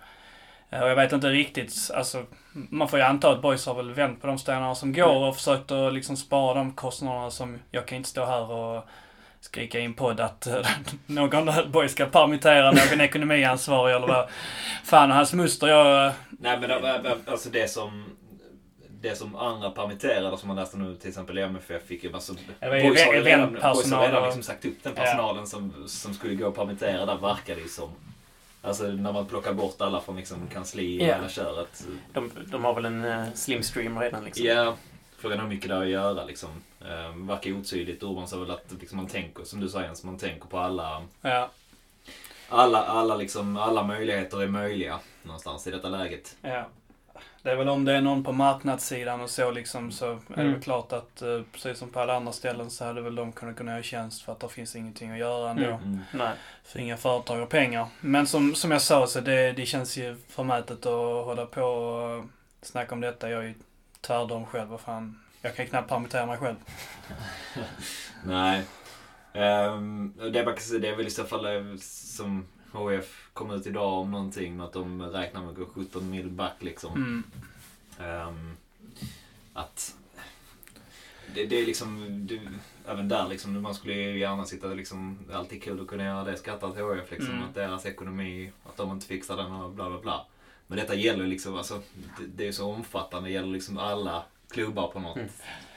[0.69, 3.93] Eh, Och jag vet inte riktigt, alltså man får ju anta att Boys har väl
[3.93, 7.85] vänt på de stenarna som går och försökt att liksom spara de kostnaderna som, jag
[7.85, 8.85] kan inte stå här och
[9.39, 10.67] skrika i en podd att eh,
[11.05, 14.29] någon Boys ska permittera någon ekonomiansvarig eller vad
[14.83, 16.13] fan hans muster jag...
[16.29, 16.71] Nej men
[17.27, 18.05] alltså det som...
[19.05, 22.11] Det som andra permitterade som man läste nu till exempel i MFF fick ju
[22.71, 26.47] vet, Boys har redan, Boys har liksom sagt upp den personalen som, som skulle gå
[26.47, 27.89] och permittera där verkar det ju som.
[28.61, 31.15] Alltså när man plockar bort alla från liksom kansli och Ja.
[31.15, 31.87] hela köret.
[32.13, 34.45] De, de har väl en uh, slim stream redan liksom.
[34.45, 34.75] Ja,
[35.17, 36.49] frågan är hur mycket har att göra liksom.
[36.81, 38.03] Um, verkar otydligt.
[38.03, 41.01] Urban sa väl att liksom, man tänker, som du säger Jens, man tänker på alla,
[41.21, 41.49] Ja,
[42.49, 46.35] alla, alla, liksom, alla möjligheter är möjliga någonstans i detta läget.
[46.41, 46.67] ja.
[47.41, 50.41] Det är väl om det är någon på marknadssidan och så liksom så är det
[50.41, 50.53] Mm.
[50.53, 53.55] väl klart att eh, precis som på alla andra ställen så hade väl de kunnat
[53.55, 55.63] kunna göra tjänst för att det finns ingenting att göra ändå.
[55.63, 55.75] Mm.
[55.83, 55.99] Mm.
[56.13, 56.31] Nej.
[56.63, 57.87] För inga företag och pengar.
[57.99, 62.25] Men som, som jag sa så det, det känns ju förmätet att hålla på och
[62.61, 63.29] snacka om detta.
[63.29, 63.53] Jag är ju
[64.01, 64.69] tvärdom själv.
[64.69, 65.19] Vad fan.
[65.41, 66.55] Jag kan knappt permittera mig själv.
[68.23, 68.63] Nej.
[69.33, 73.67] Um, det, är bara, det är väl i så fall eh, som HF kom ut
[73.67, 76.93] idag om någonting, att de räknar med att gå 17 mil back liksom.
[76.95, 77.23] Mm.
[77.99, 78.51] Ehm,
[79.53, 79.95] att
[81.35, 82.39] det, det är liksom, det,
[82.87, 86.03] även där liksom, man skulle ju gärna sitta liksom, det är alltid kul att kunna
[86.03, 87.43] göra det, skratta åt HF liksom, Mm.
[87.43, 90.25] att deras ekonomi, att de inte fixar den och bla bla bla.
[90.67, 91.81] Men detta gäller liksom, alltså,
[92.19, 95.29] det, det är så omfattande, det gäller liksom alla klubbar på något Mm.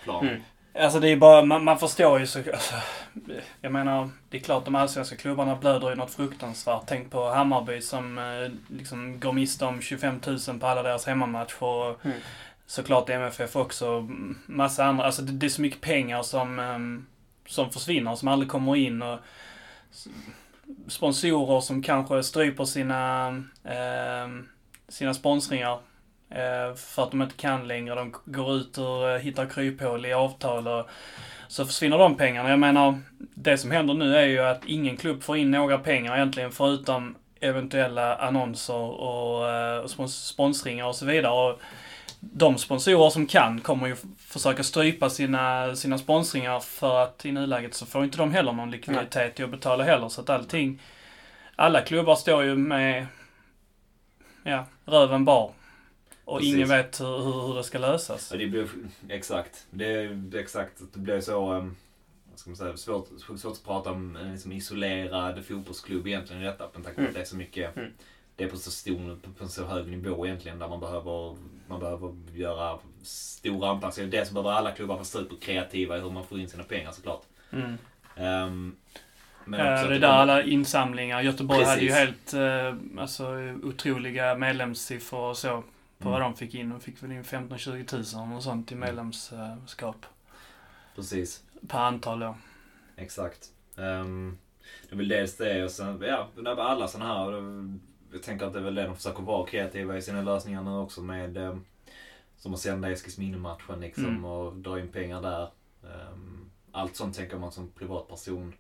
[0.05, 0.29] plan.
[0.29, 0.41] Mm.
[0.75, 2.39] Alltså det är bara, man, man förstår ju så...
[2.39, 2.75] Alltså,
[3.61, 6.83] jag menar, det är klart de allsvenska klubbarna blöder ju något fruktansvärt.
[6.87, 11.63] Tänk på Hammarby som eh, liksom går miste om 25 000 på alla deras hemmamatcher.
[11.63, 12.19] Och Mm.
[12.67, 14.09] Såklart MFF också.
[14.47, 15.05] Massa andra.
[15.05, 17.07] Alltså det, det är så mycket pengar som, ehm,
[17.47, 19.03] som försvinner, som aldrig kommer in.
[19.03, 19.19] Och
[20.89, 23.27] sponsorer som kanske stryper sina,
[23.65, 24.49] ehm,
[24.89, 25.79] sina sponsringar.
[26.31, 27.95] Eh, för att de inte kan längre.
[27.95, 30.69] De går ut och eh, hittar kryphål i avtal.
[30.69, 30.89] Och
[31.49, 32.51] så försvinner de pengarna.
[32.51, 32.99] Jag menar,
[33.35, 37.15] det som händer nu är ju att ingen klubb får in några pengar egentligen förutom
[37.41, 41.33] eventuella annonser och, eh, sponsringar och så vidare.
[41.33, 41.61] Och
[42.21, 47.75] de sponsorer som kan kommer ju försöka strypa sina, sina sponsringar för att i nuläget
[47.75, 50.09] så får inte de heller någon likviditet i att betala heller.
[50.09, 50.83] Så att allting,
[51.57, 53.07] alla klubbar står ju med,
[54.43, 55.53] ja, röven bar.
[56.29, 56.55] Och Precis.
[56.55, 58.29] ingen vet hur, hur, det ska lösas.
[58.33, 58.69] Ja, det blir,
[59.09, 59.67] exakt.
[59.71, 60.73] Det är exakt.
[60.93, 61.77] Det blir så, um,
[62.31, 66.45] vad ska man säga, svårt, svårt att prata om en liksom isolerad fotbollsklubb egentligen i
[66.45, 66.65] detta.
[66.75, 67.09] Med tanke på Mm.
[67.09, 67.91] att det är så mycket, Mm.
[68.37, 71.37] det är på så, stor, på så hög nivå egentligen där man behöver,
[71.69, 74.11] man behöver göra stora anpassningar.
[74.11, 77.23] Dels behöver alla klubbar vara superkreativa i hur man får in sina pengar såklart.
[77.53, 77.65] Mm.
[78.17, 78.77] Um,
[79.45, 81.23] Men att det är där alla insamlingar.
[81.23, 82.33] Göteborg hade ju Precis.
[82.35, 83.25] helt eh, alltså,
[83.63, 85.63] otroliga medlemssiffror och så.
[85.99, 86.33] På vad Mm.
[86.33, 86.69] de fick in.
[86.69, 90.07] De fick väl in 15-20 tusen och sånt i medlemskap.
[90.95, 91.43] Precis.
[91.69, 92.37] Per antal då.
[92.97, 93.53] Exakt.
[93.77, 94.39] Um,
[94.89, 97.33] det är väl dels det och sen, ja, det är alla sådana här.
[98.13, 100.71] Jag tänker att det är väl det de försöker vara kreativa i sina lösningar nu
[100.71, 101.65] också med um,
[102.37, 104.25] som att sända Eskilsminne-matchen liksom Mm.
[104.25, 105.51] och dra in pengar där.
[105.83, 108.53] Um, allt sånt tänker man som privatperson.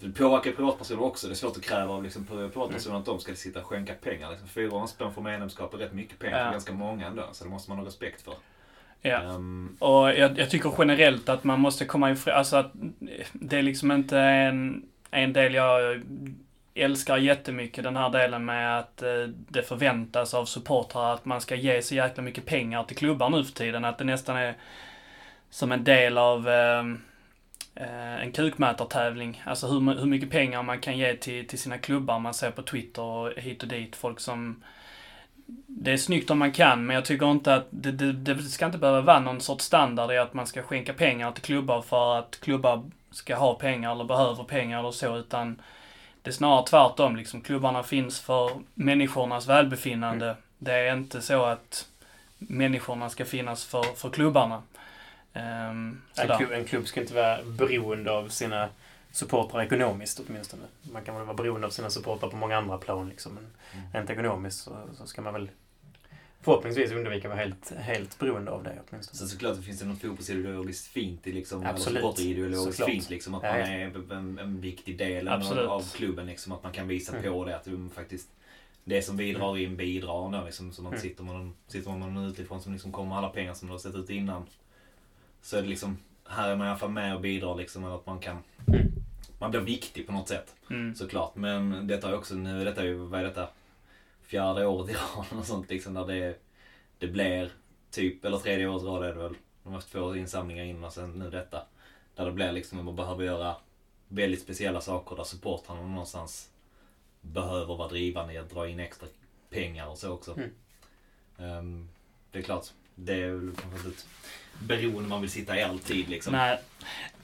[0.00, 1.26] Det påverkar privatpersoner också.
[1.26, 4.30] Det är svårt att kräva av liksom, privatpersoner att de ska sitta och skänka pengar.
[4.30, 4.48] Liksom.
[4.48, 6.44] 400 spänn för medlemskap är rätt mycket pengar Ja.
[6.44, 7.28] för ganska många ändå.
[7.32, 8.34] Så det måste man ha respekt för.
[9.02, 9.22] Ja.
[9.22, 12.72] Ehm, Och jag, jag tycker generellt att man måste komma ifrån, alltså att
[13.32, 16.02] det är liksom inte en, en del jag
[16.74, 19.08] älskar jättemycket, den här delen med att eh,
[19.48, 23.44] det förväntas av supportrar att man ska ge så jäkla mycket pengar till klubbar nu
[23.44, 23.84] för tiden.
[23.84, 24.54] Att det nästan är
[25.50, 26.84] som en del av eh, eh,
[27.76, 29.42] en kukmätartävling.
[29.46, 32.18] Alltså hur, hur mycket pengar man kan ge till, till sina klubbar.
[32.18, 34.62] Man ser på Twitter och hit och dit folk som
[35.66, 38.66] det är snyggt om man kan, men jag tycker inte att det, det, det ska
[38.66, 42.18] inte behöva vara någon sorts standard i att man ska skänka pengar till klubbar för
[42.18, 45.60] att klubbar ska ha pengar eller behöver pengar eller så, utan
[46.22, 47.16] det är snarare tvärtom.
[47.16, 50.36] Liksom, klubbarna finns för människornas välbefinnande.
[50.58, 51.88] Det är inte så att
[52.38, 54.62] människorna ska finnas för, för klubbarna.
[55.36, 58.68] Um, En klubb, en klubb ska inte vara beroende av sina
[59.12, 60.62] supportrar ekonomiskt åtminstone.
[60.92, 63.34] Man kan väl vara beroende av sina supportrar på många andra plan liksom.
[63.34, 63.86] Men Mm.
[63.92, 65.50] rent ekonomiskt så, så ska man väl
[66.40, 69.18] förhoppningsvis undvika att vara helt, helt beroende av det åtminstone.
[69.18, 71.98] Sen såklart det finns det något fotbollsideologiskt fint i liksom, Absolut.
[71.98, 72.90] eller sportideologiskt Såklart.
[72.90, 73.34] fint liksom.
[73.34, 73.66] Att man ja.
[73.66, 75.68] är en, en viktig del Absolut.
[75.68, 76.52] av, klubben liksom.
[76.52, 77.32] Att man kan visa Mm.
[77.32, 77.56] på det.
[77.56, 78.28] Att de faktiskt,
[78.84, 80.72] det som bidrar in bidrar ändå liksom.
[80.72, 81.02] Så man Mm.
[81.02, 83.78] sitter man, sitter man någon utifrån som liksom kommer med alla pengar som du har
[83.78, 84.46] sett ut innan.
[85.44, 87.84] Så är det liksom, här är man i alla fall med och bidrar liksom.
[87.84, 88.92] Att man kan, Mm.
[89.38, 90.54] man blir viktig på något sätt.
[90.70, 90.94] Mm.
[90.94, 91.34] Såklart.
[91.36, 93.48] Men detta är också, nu är detta ju, vad är detta?
[94.22, 95.94] Fjärde året i rad och sånt liksom.
[95.94, 96.38] Där det,
[96.98, 97.52] det blir
[97.90, 99.34] typ, eller tredje året i rad är det väl.
[99.62, 101.62] De har haft två insamlingar innan och sen nu detta.
[102.14, 103.56] Där det blir liksom att man behöver göra
[104.08, 106.50] väldigt speciella saker där supportrarna någonstans
[107.20, 109.08] behöver vara drivande i att dra in extra
[109.50, 110.36] pengar och så också.
[110.36, 110.50] Mm.
[111.38, 111.88] Ehm,
[112.30, 114.06] det är klart, det är väl kanske inte ett
[114.58, 116.32] beroende man vill sitta i alltid liksom.
[116.32, 116.58] Nej.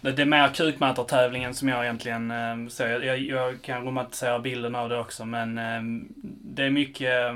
[0.00, 3.00] Det är mer kukmätartävlingen som jag egentligen eh, ser.
[3.00, 5.82] Jag, jag, kan romantisera bilden av det också, men eh,
[6.42, 7.34] det är mycket eh,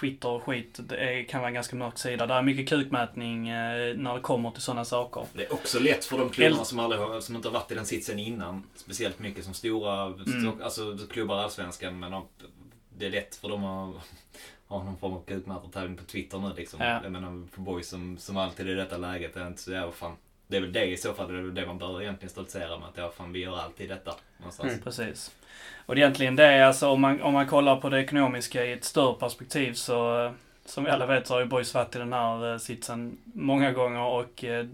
[0.00, 0.78] Twitter och skit.
[0.82, 2.26] Det är, kan vara en ganska mörk sida.
[2.26, 5.26] Det är mycket kukmätning eh, när det kommer till sådana saker.
[5.32, 7.72] Det är också lätt för de klubbarna El- som, aldrig har, som inte har varit
[7.72, 8.62] i den sitsen innan.
[8.76, 10.62] Speciellt mycket som stora Mm.
[10.62, 11.98] alltså, klubbar i Allsvenskan.
[11.98, 12.26] Men de,
[12.98, 13.94] det är lätt för dem att
[14.68, 16.80] ha någon form av kukmätartävling på Twitter nu liksom.
[16.80, 17.00] Ja.
[17.02, 19.94] Jag menar, för boys som, som alltid i detta läget är inte så, ja vad
[19.94, 20.16] fan.
[20.46, 22.78] Det är väl det i så fall, det är väl det man bör egentligen stoltsera
[22.78, 22.88] med.
[22.88, 24.14] Att ja, fan vi gör alltid detta.
[24.38, 24.72] Någonstans.
[24.72, 24.84] Mm.
[24.84, 25.34] Precis.
[25.86, 28.64] Och det är egentligen det, är alltså om man, om man kollar på det ekonomiska
[28.64, 30.32] i ett större perspektiv så, eh,
[30.64, 33.72] som vi alla vet så har ju Boys varit i den här eh, sitsen många
[33.72, 34.66] gånger och eh,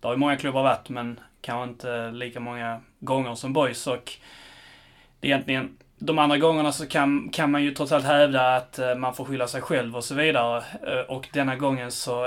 [0.00, 4.12] det har ju många klubbar varit men kanske inte lika många gånger som Boys och
[5.20, 8.78] det är egentligen de andra gångerna så kan, kan man ju trots allt hävda att
[8.78, 10.62] eh, man får skylla sig själv och så vidare.
[10.86, 12.24] Eh, Och denna gången så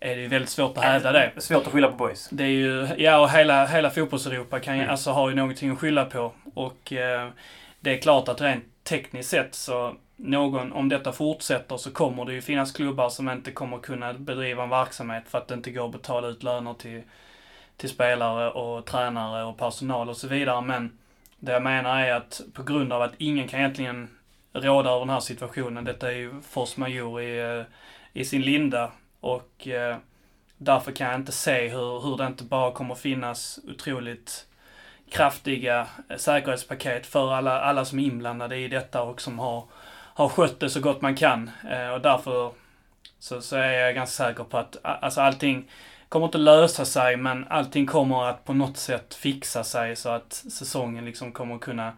[0.00, 1.32] är det ju väldigt svårt att hävda det.
[1.38, 2.28] Svårt att skylla på boys.
[2.32, 4.90] Det är ju, ja och hela, hela fotbolls-Europa kan ju, Mm.
[4.90, 6.32] alltså har ju någonting att skylla på.
[6.54, 7.28] Och eh,
[7.80, 12.32] det är klart att rent tekniskt sett så, någon, om detta fortsätter så kommer det
[12.32, 15.86] ju finnas klubbar som inte kommer kunna bedriva en verksamhet för att det inte går
[15.86, 17.02] att betala ut löner till,
[17.76, 20.60] till spelare och tränare och personal och så vidare.
[20.60, 20.98] Men
[21.42, 24.08] det jag menar är att på grund av att ingen kan egentligen
[24.52, 27.64] råda över den här situationen, detta är ju force majeure i, eh,
[28.12, 28.92] i sin linda.
[29.20, 29.96] Och eh,
[30.56, 34.46] därför kan jag inte se hur, hur det inte bara kommer finnas otroligt
[35.10, 39.64] kraftiga eh, säkerhetspaket för alla, alla som är inblandade i detta och som har,
[40.14, 41.50] har skött det så gott man kan.
[41.70, 42.52] Eh, och därför
[43.18, 45.70] så, så är jag ganska säker på att alltså allting
[46.12, 50.32] kommer inte lösa sig men allting kommer att på något sätt fixa sig så att
[50.32, 51.92] säsongen liksom kommer kunna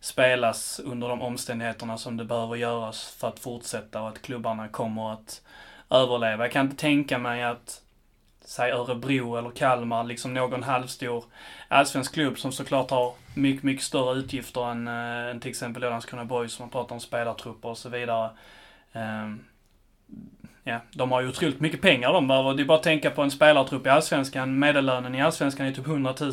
[0.00, 5.12] spelas under de omständigheterna som det behöver göras för att fortsätta och att klubbarna kommer
[5.12, 5.42] att
[5.90, 6.44] överleva.
[6.44, 7.82] Jag kan inte tänka mig att
[8.40, 11.24] säg Örebro eller Kalmar, liksom någon halvstor
[11.68, 16.24] allsvensk klubb som såklart har mycket, mycket större utgifter än, äh, än till exempel Landskrona
[16.24, 18.30] Boys som man pratar om spelartrupper och så vidare.
[18.92, 19.44] Ähm,
[20.66, 22.54] ja, de har ju otroligt mycket pengar de behöver.
[22.54, 24.58] Det är bara att tänka på en spelartrupp i Allsvenskan.
[24.58, 26.32] Medellönen i Allsvenskan är typ 100 000.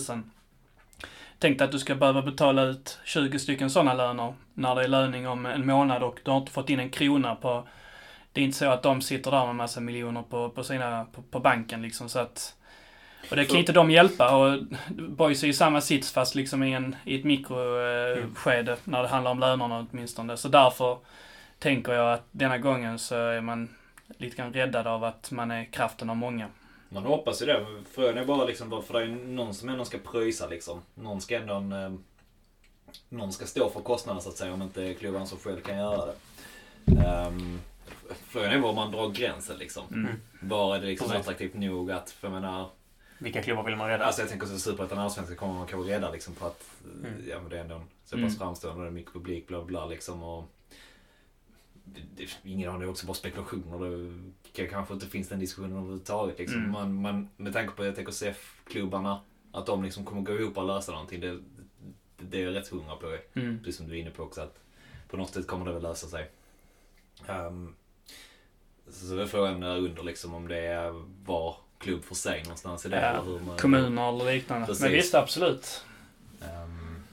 [1.39, 4.87] Tänk dig att du ska behöva betala ut 20 stycken sådana löner när det är
[4.87, 7.67] löning om en månad och du har inte fått in en krona på...
[8.31, 11.21] Det är inte så att de sitter där med massa miljoner på, på, sina, på,
[11.21, 12.55] på banken liksom så att...
[13.29, 14.35] Och det kan inte de hjälpa.
[14.35, 18.79] Och Boys är i samma sits fast liksom i, en, i ett mikroskede Mm.
[18.83, 20.37] när det handlar om lönerna åtminstone.
[20.37, 20.97] Så därför
[21.59, 23.69] tänker jag att denna gången så är man
[24.07, 26.49] lite grann räddad av att man är kraften av många.
[26.89, 27.65] Man hoppas ju det.
[27.91, 30.81] Frågan är bara liksom, bara för det är någon som ändå ska pröjsa liksom.
[30.95, 31.93] Någon ska ändå en, eh,
[33.09, 36.05] Någon ska stå för kostnaderna så att säga om inte klubban som själv kan göra
[36.05, 36.15] det.
[37.27, 37.59] Um,
[38.27, 39.83] frågan är var man drar gränsen liksom.
[39.93, 40.11] Mm.
[40.41, 41.21] Var är det liksom Precis.
[41.21, 42.69] attraktivt nog att, för jag menar,
[43.19, 44.05] Vilka klubbar vill man rädda?
[44.05, 46.63] Alltså jag tänker så Superettan och Allsvenskan kommer man kanske rädda liksom på att
[46.99, 47.11] Mm.
[47.29, 48.35] ja, men det är ändå en så pass Mm.
[48.35, 50.23] framstående och det är mycket publik bla bla liksom.
[50.23, 50.45] Och
[52.43, 54.11] ingen aning, det är också bara spekulationer.
[54.43, 56.39] Det kan- kanske inte finns den diskussionen överhuvudtaget.
[56.39, 56.59] Liksom.
[56.59, 56.71] Mm.
[56.71, 59.19] Man, man, med tanke på TKCF-klubbarna,
[59.51, 61.19] att de liksom kommer gå ihop och lösa någonting.
[61.21, 61.39] Det,
[62.17, 63.17] det, är jag rätt hundra på.
[63.33, 63.59] Mm.
[63.59, 64.41] Precis som du är inne på också.
[64.41, 64.59] Att
[65.09, 66.31] på något sätt kommer det väl lösa sig.
[67.27, 67.75] Um,
[68.89, 72.95] så, är frågan under liksom om det är var klubb för sig någonstans i det.
[73.01, 74.67] Ja, eller hur man, Kommuner eller liknande.
[74.67, 74.81] Precis.
[74.81, 75.85] Men visst, absolut.
[76.41, 77.03] Ehm,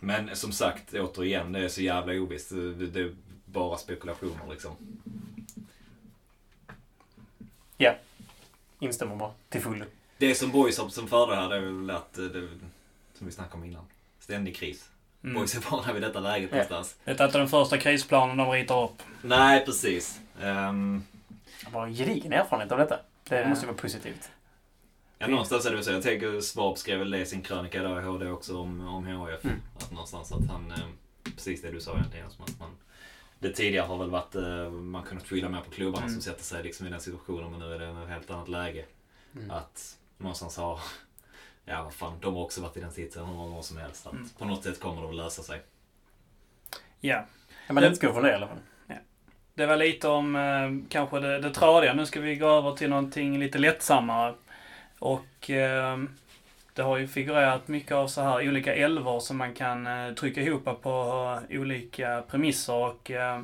[0.00, 2.50] Men som sagt, återigen, det är så jävla ovisst.
[2.50, 3.14] Det, det
[3.56, 4.72] bara spekulationer liksom.
[8.80, 9.30] Instämmer bara.
[9.48, 9.84] Till fullo.
[10.18, 12.48] Det som Boys har som fördel här, det är väl att, eh, det,
[13.14, 13.84] som vi snackade om innan,
[14.18, 14.90] ständig kris.
[15.24, 15.34] Mm.
[15.34, 16.56] Boys är vana vid detta läget Ja.
[16.56, 16.96] någonstans.
[17.04, 19.02] Det är inte den första krisplanen de ritar upp.
[19.22, 20.20] Nej, precis.
[20.42, 21.04] Um,
[21.72, 22.98] Bara gedigen erfarenhet av detta.
[23.28, 23.48] Det Ja.
[23.48, 24.30] måste ju vara positivt.
[25.18, 25.90] ja, någonstans är det väl så.
[25.92, 29.06] Jag tänker, Svab skrev väl det i sin krönika där i HD också om, om
[29.06, 29.44] HIF.
[29.44, 29.56] Mm.
[29.78, 30.78] Att någonstans att han, eh,
[31.34, 32.70] precis det du sa egentligen, som att man
[33.48, 36.12] det tidigare har väl varit, eh, man kunnat skylla mer på klubbarna Mm.
[36.14, 38.84] som sätter sig liksom i den situationen men nu är det ett helt annat läge.
[39.36, 39.50] Mm.
[39.50, 40.80] Att någonstans har,
[41.64, 44.06] ja vad fan, de har också varit i den sitsen hur många år som helst.
[44.06, 44.28] Att Mm.
[44.38, 45.62] På något sätt kommer det att lösa sig.
[47.00, 47.24] Ja.
[47.66, 48.58] Ja, men det utgår från det i alla fall.
[49.54, 51.94] Det var lite om eh, kanske det, det tradiga.
[51.94, 54.34] Nu ska vi gå över till någonting lite lättsammare.
[54.98, 55.98] Och eh,
[56.76, 60.40] det har ju figurerat mycket av så här olika älvor som man kan eh, trycka
[60.40, 60.90] ihop på
[61.50, 62.74] eh, olika premisser.
[62.74, 63.40] Och eh,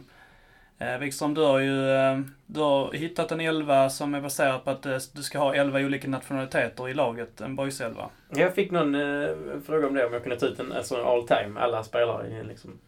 [0.79, 4.71] eh, Wikström, du har ju eh, du har hittat en elva som är baserad på
[4.71, 7.41] att eh, du ska ha elva olika nationaliteter i laget.
[7.41, 8.11] En boyselva.
[8.31, 9.29] Jag fick någon eh,
[9.67, 12.79] fråga om det, om jag kunde ta ut en alltså all time, alla spelare liksom.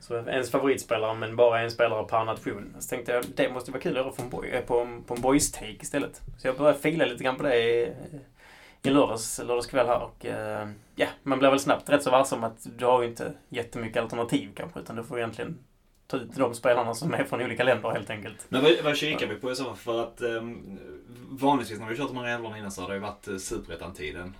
[0.00, 2.74] Så ens favoritspelare, men bara en spelare per nation.
[2.78, 5.02] Så tänkte jag, det måste vara kul att göra på en, boy, eh, på, en-
[5.02, 6.20] på en boys take istället.
[6.38, 7.92] Så jag började fila lite grann på det eh,
[8.82, 12.34] i, i lördags, lördagskväll här och eh, ja, man blir väl snabbt rätt så varse
[12.34, 15.58] om att du har ju inte jättemycket alternativ kanske, utan du får egentligen
[16.06, 18.46] ta ut de spelarna som är från olika länder helt enkelt.
[18.48, 19.76] Men vad, vad kikar vi på i så fall?
[19.76, 20.78] För att um,
[21.30, 24.34] vanligtvis när vi kört de här älvorna innan så har det ju varit uh, superettan-tiden.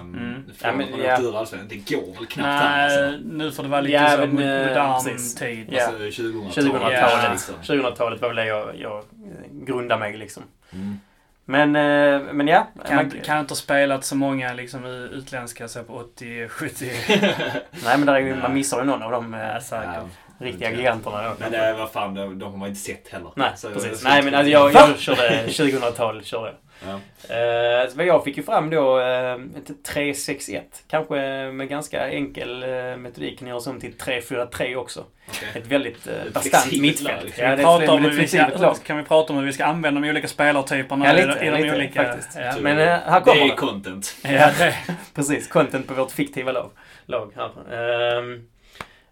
[0.00, 0.42] Um, Mm.
[0.62, 1.38] Ja, men, ja.
[1.38, 1.68] Allsvenskan.
[1.68, 3.28] Det går väl knappt Nej, alltså.
[3.28, 5.34] nu får det vara lite Ja, så eh, modern precis.
[5.34, 5.68] tid.
[5.70, 5.86] Ja.
[5.86, 6.54] Alltså 2000-talet.
[6.56, 7.54] 2000-talet liksom.
[7.62, 9.04] 2000-talet var väl det jag, jag eh,
[9.50, 10.42] grundade mig liksom.
[10.72, 10.98] Mm.
[11.48, 12.66] Men, eh, men ja.
[12.86, 16.90] Kan, man- kan inte ha spelat så många liksom, utländska så på 80, 70.
[17.08, 21.32] Nej men där är man missar ju någon av de eh, Ja, riktiga giganterna.
[21.38, 23.30] Men det, vad fan, de, de har man inte sett heller.
[23.36, 24.00] Nej, Så- precis.
[24.00, 26.24] så- Nej men alltså, jag, jag körde 2000-tal.
[26.24, 26.54] Körde.
[26.84, 27.00] Jag.
[27.28, 27.82] Ja.
[27.84, 30.82] Eh, så jag fick ju fram då eh, ett 361.
[30.88, 31.14] Kanske
[31.52, 35.04] med ganska enkel eh, metodik kan göras om till 343 också.
[35.28, 35.48] okej.
[35.62, 37.34] Ett väldigt eh, bastant mittfält.
[37.38, 37.56] Ja, är
[38.84, 41.56] kan vi prata om hur vi ska använda de olika spelartyperna Ja, lite, i de
[41.62, 42.04] lite, olika...
[42.04, 42.38] faktiskt.
[42.40, 42.54] Ja.
[42.60, 43.56] Men eh, här Det kommer är det.
[43.56, 44.16] content.
[44.22, 44.74] Ja, det,
[45.14, 46.70] Precis, content på vårt fiktiva lag,
[47.06, 47.74] lag här.
[48.18, 48.42] Ehm,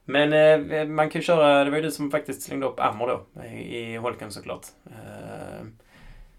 [0.05, 3.07] men eh, man kan ju köra, det var ju du som faktiskt slängde upp Ammer
[3.07, 4.67] då, i, i Holken såklart.
[4.87, 5.73] Ehm,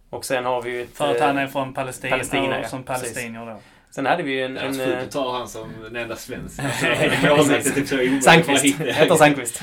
[0.10, 2.68] och sen har vi ju ett, för att eh, han är från Palestina, Palestina, ja.
[2.68, 3.60] som palestinier då.
[3.91, 4.54] Sen hade vi ju en...
[4.54, 6.56] Det en är eh, sjukt att ta han som den enda svensk.
[8.24, 8.80] Sandqvist.
[8.80, 9.62] Heter Sandqvist.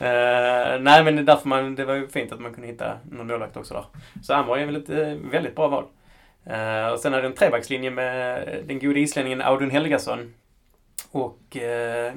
[0.00, 2.98] Uh, nej men det är därför man, det var ju fint att man kunde hitta
[3.10, 3.84] någon målvakt också där.
[4.22, 5.84] Så Ammer är väl ett eh, väldigt bra val.
[6.44, 10.34] Eh, och sen hade vi en trebackslinje med den gode islänningen Audun Helgason
[11.10, 12.12] och uh,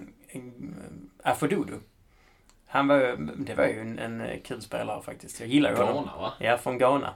[1.24, 1.74] Afododo.
[2.68, 5.40] Han var ju, det var ju en, en kul spelare faktiskt.
[5.40, 5.94] Jag gillar ju honom.
[5.94, 6.34] Ghana va?
[6.40, 7.14] Ja, från Ghana.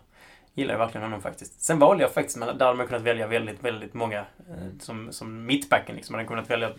[0.58, 1.62] Gillar jag verkligen honom faktiskt.
[1.62, 5.14] Sen valde jag faktiskt, men där hade man kunnat välja väldigt, väldigt många eh, som,
[5.14, 6.14] som mittbacken liksom.
[6.14, 6.72] Man hade kunnat välja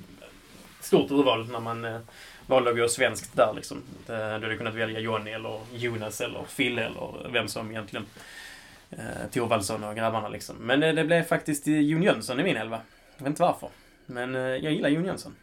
[0.81, 1.99] stort urval när man eh,
[2.47, 3.83] valde att gå svenskt där liksom.
[4.09, 8.07] Eh, Du hade kunnat välja Johnny eller Jonas eller Fille eller vem som egentligen
[8.91, 10.57] eh, Thorvaldsson och grabbarna liksom.
[10.61, 12.81] Men eh, det blev faktiskt eh, Jon Jönsson i min elva.
[13.17, 13.69] Jag vet inte varför.
[14.07, 15.37] Men eh, jag gillar Jon Jönsson.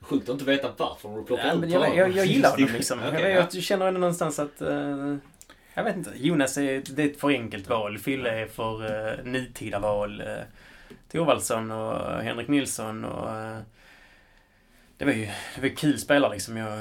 [0.00, 2.68] Sjukt att inte veta varför du plockar Ja, ut men jag, jag, jag gillar honom
[2.72, 2.98] liksom.
[3.08, 3.46] Okej, jag, ja.
[3.52, 4.60] jag känner ändå någonstans att...
[4.60, 5.16] eh,
[5.76, 6.12] jag vet inte.
[6.16, 7.98] Jonas är, det är ett för enkelt val.
[7.98, 10.20] Fille är för uh, nutida val.
[10.20, 10.42] Eh, uh,
[11.08, 13.28] Thorvaldsson och Henrik Nilsson och...
[13.28, 13.58] Uh,
[14.98, 16.56] det var ju det var kul spelare liksom.
[16.56, 16.78] Jag,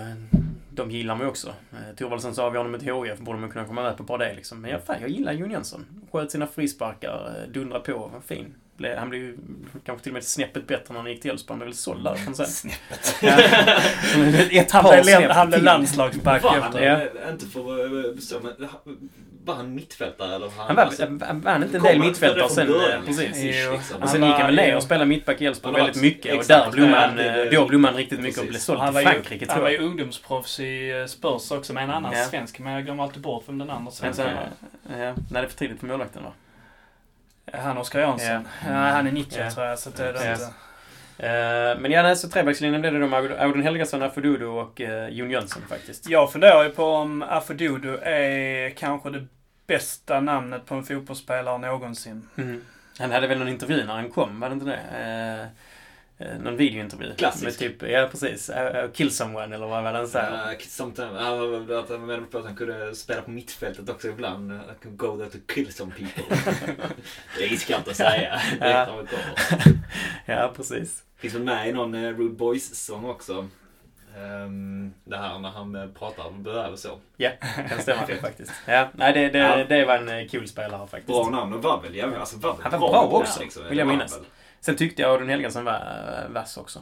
[0.69, 1.47] de gillar mig också.
[1.47, 4.17] Uh, Thorvaldsson sa vi honom ett HIF borde man kunna komma med på ett par
[4.17, 4.61] det liksom.
[4.61, 5.85] Men jag, fan, jag gillar Jon Jönsson.
[6.11, 8.55] Sköt sina frisparkar, uh, på, var fin.
[8.78, 9.38] Blev- Han blev ju
[9.86, 11.53] kanske till och med snäppet bättre när han gick till Elfsborg.
[11.55, 12.45] Han blev väl såld därifrån sen.
[12.47, 13.15] Snäppet.
[13.21, 13.30] Ja.
[14.61, 16.82] Ett Han par blev, han blev landslagsback han efter.
[16.86, 16.93] Ja.
[17.26, 18.67] eh, inte för att bestå, men
[19.45, 20.49] var han mittfältare eller?
[20.57, 22.67] Han var, han vann inte en del han mittfältare sen.
[22.69, 23.19] eh, Precis.
[23.19, 24.03] liksom, ish, liksom.
[24.03, 26.39] Och sen Han gick han väl ner och spelade mittback i Elfsborg Han väldigt mycket.
[26.39, 28.93] Och där blommade han, eh, då blommade han riktigt mycket och blev såld Han till
[28.93, 29.82] var ju, Frankrike han tror var jag.
[29.82, 32.26] ju ungdomsproffs i eh, Spurs också med en annan Ja.
[32.26, 32.59] svensk.
[32.59, 34.34] Men jag glömmer alltid bort vem den andra svensken var.
[34.97, 36.32] ja, nej, det är för tidigt för målvakten va?
[37.53, 38.27] Han Oskar Jansson.
[38.27, 38.41] Ja.
[38.67, 38.73] Ja.
[38.73, 39.51] han är 90 Ja.
[39.51, 39.79] tror jag.
[39.79, 40.53] Så det är det inte.
[41.17, 45.09] Eh, men ja, nej, så trebackslinjen blev det då med Audun Helgasson, Afodudo och uh,
[45.09, 46.09] Jon Jönsson faktiskt.
[46.09, 49.25] Jag funderar ju på om Afodudo är kanske det
[49.67, 52.29] bästa namnet på en fotbollsspelare någonsin.
[52.37, 52.61] Mm.
[52.99, 54.79] Han hade väl någon intervju när han kom, var det inte det?
[55.41, 55.47] Eh,
[56.18, 57.16] någon videointervju.
[57.16, 57.43] Klassisk.
[57.43, 58.49] Med typ, ja precis.
[58.49, 60.20] Uh, uh, kill someone eller vad var det han sa?
[60.20, 64.51] Uh, väl att han menade på att han kunde spela på mittfältet också ibland.
[64.51, 66.38] Uh, I can go there to kill some people.
[67.38, 68.41] det är iskallt att säga.
[68.59, 68.88] Ja.
[70.26, 71.03] Ja, precis.
[71.18, 73.47] Finns väl med i någon uh, Rude Boys-sång också.
[74.18, 76.99] Um, det här när han uh, pratar om böär och så.
[77.70, 78.51] Kan stämma det faktiskt.
[78.66, 79.63] Ja, nej det, det, Ja.
[79.70, 81.07] det var en eh, kul spelare faktiskt.
[81.07, 83.63] Bra namn och väl, jävla- alltså, väl Han var bra också, liksom.
[83.70, 84.18] vill jag minnas.
[84.18, 84.26] väl.
[84.66, 85.74] Sen tyckte jag Audun Helgasson var
[86.28, 86.80] uh, vass också.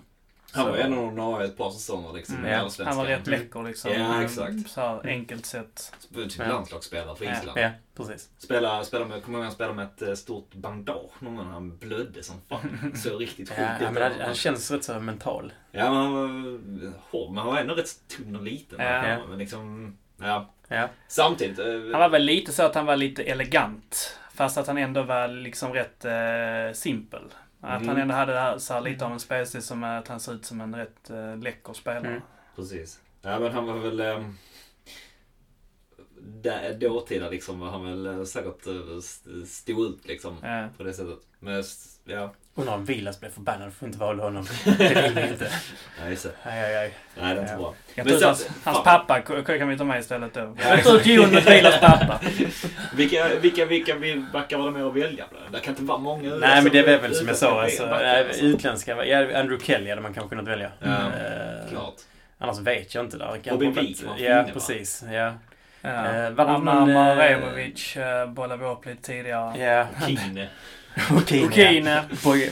[0.52, 2.36] Han var Så- ju ändå ordinarie ett par säsonger liksom.
[2.36, 2.52] Mm.
[2.52, 2.70] Ja.
[2.86, 3.92] Han var rätt läcker liksom.
[3.92, 4.70] Ja, exakt.
[4.70, 5.94] Så här enkelt sett.
[6.16, 6.48] Typ Ja.
[6.48, 7.26] landslagsspelare för.
[7.26, 7.60] Island.
[7.60, 8.30] Ja, precis.
[8.38, 11.78] Spela, spela med, kommer ihåg han spelade med ett eh, stort bandage någon gång han
[11.78, 12.92] blödde som fan.
[12.96, 15.54] Så riktigt sjukt Ja, men han, han känns rätt så mental.
[15.72, 16.28] Ja, men han var
[17.12, 18.80] hård, men han var ändå rätt tunn och liten.
[18.80, 19.18] Ja.
[19.30, 20.50] Men liksom, ja.
[20.68, 20.90] Ja.
[21.08, 21.60] Samtidigt.
[21.60, 24.20] eh, Han var väl lite så att han var lite elegant.
[24.36, 27.22] Fast att han ändå var liksom rätt eh, simpel.
[27.66, 27.88] Att Mm.
[27.88, 30.46] han ändå hade här, så här, lite av en spelstil som att han ser ut
[30.46, 32.08] som en rätt eh, läcker spelare.
[32.08, 32.22] Mm.
[32.56, 33.00] Precis.
[33.22, 34.24] Ja, men han var väl...
[36.26, 40.38] Där, dåtida liksom var han väl eh, säkert eh, st- stod ut liksom.
[40.42, 40.68] Ja.
[40.78, 41.20] På det sättet.
[41.40, 41.64] Men
[42.06, 44.46] ja, Undrar om Vilas blev förbannad för att inte valde honom.
[44.66, 45.52] Det vill vi inte.
[46.02, 46.30] nej, just det.
[46.44, 46.94] Aj, aj, aj.
[47.22, 47.58] Nej, det är inte Ja.
[47.58, 47.74] bra.
[47.96, 48.50] Jag tror hans,
[48.84, 50.40] pappa kan vi ta med istället då.
[50.40, 50.70] Ja.
[50.70, 52.20] Jag tror att Jon med Vilas pappa.
[52.96, 55.52] Vilka, vilka, vilka vill backar var det med att välja bland?
[55.52, 56.36] Det kan inte vara många.
[56.36, 57.66] Nej, men det är väl som jag sa.
[57.66, 58.44] utländska Alltså, alltså.
[58.46, 59.06] utländska.
[59.06, 60.72] Ja, Andrew Kelly hade man kanske kunnat välja.
[60.80, 61.96] Ja, Eh, Klart.
[62.38, 63.18] Annars vet jag inte.
[63.18, 63.40] Där.
[63.46, 65.04] Robin fin, Ja, precis.
[65.12, 65.34] Ja.
[65.82, 65.92] Ja.
[65.92, 69.58] Det Anna eh, Maremovic eh, bollade vi upp lite tidigare.
[69.64, 69.88] Ja.
[70.08, 70.48] Kine.
[71.12, 71.46] Okej.
[71.46, 72.04] Okine.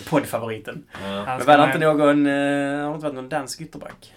[0.09, 0.83] Poddfavoriten.
[1.03, 1.25] Ja.
[1.37, 2.27] Men var det inte någon...
[2.27, 2.33] eh,
[2.83, 4.13] Har det inte varit någon dansk ytterback?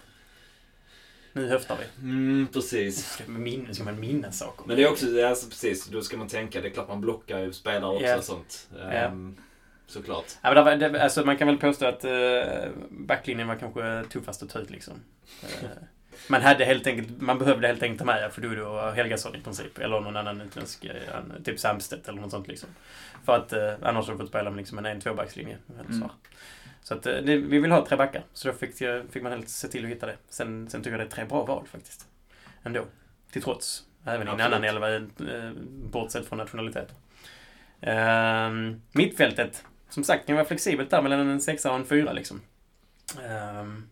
[1.33, 2.03] Nu höftar vi.
[2.09, 3.07] Mm, precis.
[3.13, 4.65] Ska man minnas, ska man minnas saker?
[4.67, 7.39] Men det är också, alltså precis, då ska man tänka, det är klart man blockar
[7.39, 8.17] ju spelare också Ja.
[8.17, 8.69] och sånt.
[8.79, 8.91] Ja.
[8.91, 9.37] Ehm,
[9.87, 10.25] Såklart.
[10.43, 12.11] Ja, men det, alltså man kan väl påstå att uh,
[12.91, 14.95] backlinjen var kanske tuffast att ta ut liksom.
[16.27, 19.41] Eh, man hade helt enkelt, man behövde helt enkelt ta med Afodudo och Helgasson i
[19.41, 19.79] princip.
[19.79, 20.95] Eller någon annan utländsk, eh,
[21.45, 22.69] typ Samstedt eller något sånt liksom.
[23.25, 25.59] För att uh, annars hade du fått spela med liksom en en tvåbackslinje.
[25.75, 26.09] eller Så, Mm.
[26.83, 28.23] så att eh, det, vi vill ha tre backar.
[28.33, 30.17] Så då fick, jag- fick man helt se till att hitta det.
[30.29, 32.07] Sen, sen tycker jag det är tre bra val faktiskt.
[32.63, 32.85] Ändå.
[33.33, 33.85] Till trots.
[34.05, 35.03] Även i en annan elva, eh,
[35.69, 36.95] bortsett från nationalitet.
[37.81, 39.65] Ehm, mittfältet.
[39.89, 42.41] Som sagt, kan vara flexibelt där mellan en sexa och en fyra liksom.
[43.61, 43.89] Um,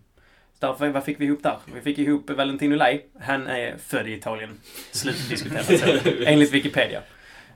[0.63, 1.57] därför, vad fick vi ihop där?
[1.75, 3.01] Vi fick ihop Valentino Lai.
[3.21, 4.61] Han är född i Italien.
[4.93, 6.07] Slutdiskuterat.
[6.27, 7.01] Enligt Wikipedia.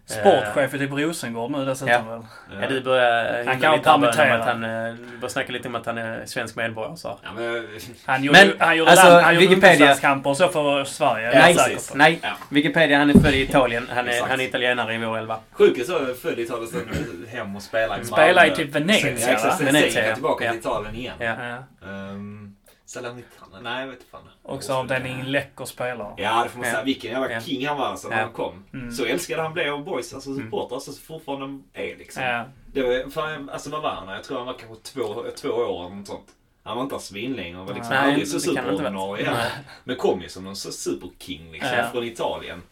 [0.09, 2.03] Sportchef i typ Rosengård nu dessutom Ja.
[2.03, 2.61] väl.
[2.63, 4.65] Ja, du börjar Han kan lite om att han...
[4.65, 7.19] eh, Du börjar snacka lite om att han är svensk medborgare så.
[7.23, 7.67] Ja, men,
[8.05, 11.31] Han gjorde, Men, han gjorde, alltså, land, han gjorde Wikipedia- och så för Sverige.
[11.35, 12.19] Nej, nej.
[12.23, 12.29] Ja.
[12.51, 13.89] Wikipedia, han är född i Italien.
[13.95, 15.39] Han är, han är italienare i vår elva.
[15.53, 18.57] Sjukt så född i Italien, sen hem och spela i Spela i Malmö.
[18.57, 20.51] typ Sen, Venezia sen Venezia, sen tillbaka Ja.
[20.51, 21.15] till Italien igen.
[21.19, 21.35] Ja.
[21.81, 21.89] Ja.
[21.91, 22.46] Um,
[22.87, 23.61] Salernitana?
[23.61, 24.29] Nej, jag vet inte fan.
[24.43, 26.15] Också avdelning läcker spelare.
[26.17, 26.85] Ja, det får man säga.
[26.85, 27.41] Vilken jävla Ja.
[27.41, 28.23] king han var alltså, när Ja.
[28.23, 28.65] han kom.
[28.73, 28.93] Mm.
[28.93, 30.45] Så älskade han blev av boys, alltså Mm.
[30.45, 32.23] supportrar, alltså fortfarande är liksom.
[32.23, 32.45] Ja.
[32.73, 34.09] Det var, för, alltså vad var han?
[34.09, 36.27] Jag tror han var kanske två, två år eller något sånt.
[36.63, 39.31] Han var inte svinlänge och var liksom Nej, aldrig så superordinarie.
[39.31, 39.51] Nej.
[39.85, 41.89] Men kom ju som någon så superking liksom, Ja.
[41.93, 42.63] från Italien.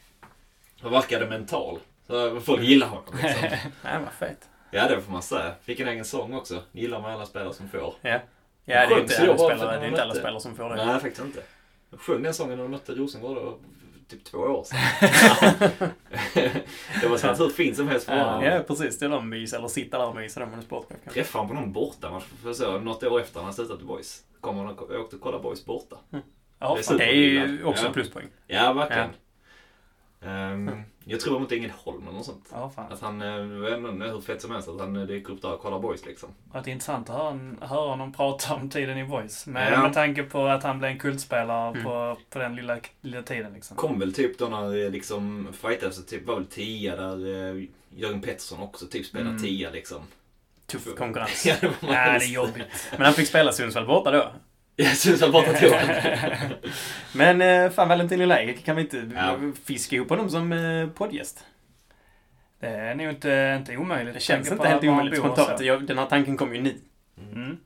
[0.82, 1.78] Och verkade mental.
[2.06, 3.42] Så folk gillar honom liksom.
[3.82, 4.48] Nej, vad fett.
[4.70, 5.54] Ja, det får man säga.
[5.62, 6.62] Fick en egen sång också.
[6.72, 7.94] Gillar man alla spelare som får.
[8.02, 8.18] Ja.
[8.64, 10.86] Ja, det är inte så alla spelare, det är inte alla spelare som får det.
[10.86, 11.42] Nej, faktiskt inte.
[11.90, 13.58] Jag sjöng den sången när de mötte Rosengård då,
[14.08, 14.78] typ två år sedan.
[17.00, 18.44] det var så hur fint som helst för honom.
[18.44, 18.98] Ja, precis.
[18.98, 20.96] Det är de mys, eller sitta där och mysa där med en sportchef.
[21.12, 24.22] Träffade han på någon bortamatch för så, något år efter han slutat i Boys.
[24.40, 25.96] Kom han och åkte och kollade Boys borta.
[26.58, 26.98] Ja, Det är.
[26.98, 27.88] Det är ju också Ja.
[27.88, 28.26] en pluspoäng.
[28.46, 29.10] Ja, verkligen.
[30.26, 32.48] Ehm, jag tror mot Ängelholm eller något sånt.
[32.52, 32.92] Ja, fan.
[32.92, 35.60] Att han, eh, det hur fett som helst att han eh, dyker upp där och
[35.60, 36.28] kollar Boys liksom.
[36.52, 39.46] Och det är intressant att höra, höra honom prata om tiden i Voice.
[39.46, 39.82] Med, Ja.
[39.82, 41.84] med tanke på att han blev en kultspelare Mm.
[41.84, 43.76] på, på den lilla, lilla tiden liksom.
[43.76, 47.64] Kom väl typ då när eh, liksom fightades, typ var väl tia där eh,
[47.96, 49.42] Jörgen Pettersson också typ spelade Mm.
[49.42, 50.02] tia liksom.
[50.66, 51.46] tuff konkurrens.
[51.46, 52.66] Ja, det var Nej, det är jobbigt.
[52.92, 54.32] Men han fick spela Sundsvall borta då.
[54.76, 55.72] Jag syns att borta tog
[57.12, 59.36] Men eh, fan Valentino Läger, kan vi inte Ja.
[59.64, 61.44] fiska ihop honom som eh, poddgäst?
[62.60, 64.14] Det är nog inte, inte omöjligt.
[64.14, 65.60] Det känns inte helt omöjligt spontant.
[65.60, 66.74] Jag, den här tanken kom ju nu.
[67.32, 67.56] Mm.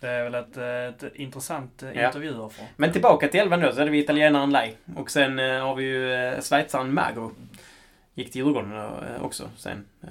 [0.00, 2.50] Det är väl ett, ett intressant eh, Ja.
[2.76, 4.76] Men tillbaka till elvan då, så hade vi italienaren Lai.
[4.96, 7.32] Och sen har vi ju schweizaren Magro.
[8.18, 9.84] Gick till Djurgården eh, också sen.
[10.02, 10.08] Eh,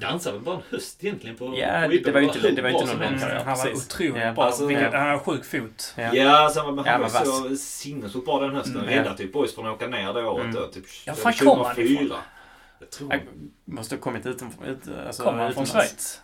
[0.00, 1.50] Dansade väl bara en höst egentligen på Ja,
[1.86, 4.44] på det var ju inte- det var inte någon lång han var otroligt Ja, bra.
[4.44, 4.98] alltså, Vilket, ja.
[4.98, 5.94] Han har sjuk fot.
[5.96, 6.14] ja.
[6.14, 8.76] Ja, alltså, men Ja, han men var så sinnessjukt bra den hösten.
[8.76, 9.16] Mm, Räddade ja.
[9.16, 10.54] typ boys från att åka ner det året Mm.
[10.56, 10.66] då.
[10.66, 12.02] Typ, Ja, fan kom han 2004.
[12.04, 12.18] ifrån?
[12.80, 13.20] Jag tror Jag
[13.64, 14.66] måste ha kommit utanför...
[14.66, 15.66] Ut, alltså, Kommer han från.
[15.66, 16.20] Schweiz?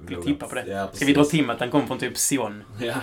[0.00, 0.66] Vi tippar på det.
[0.66, 2.64] Ja, Ska vi dra till med att han kom från typ Sion?
[2.80, 2.94] Ja,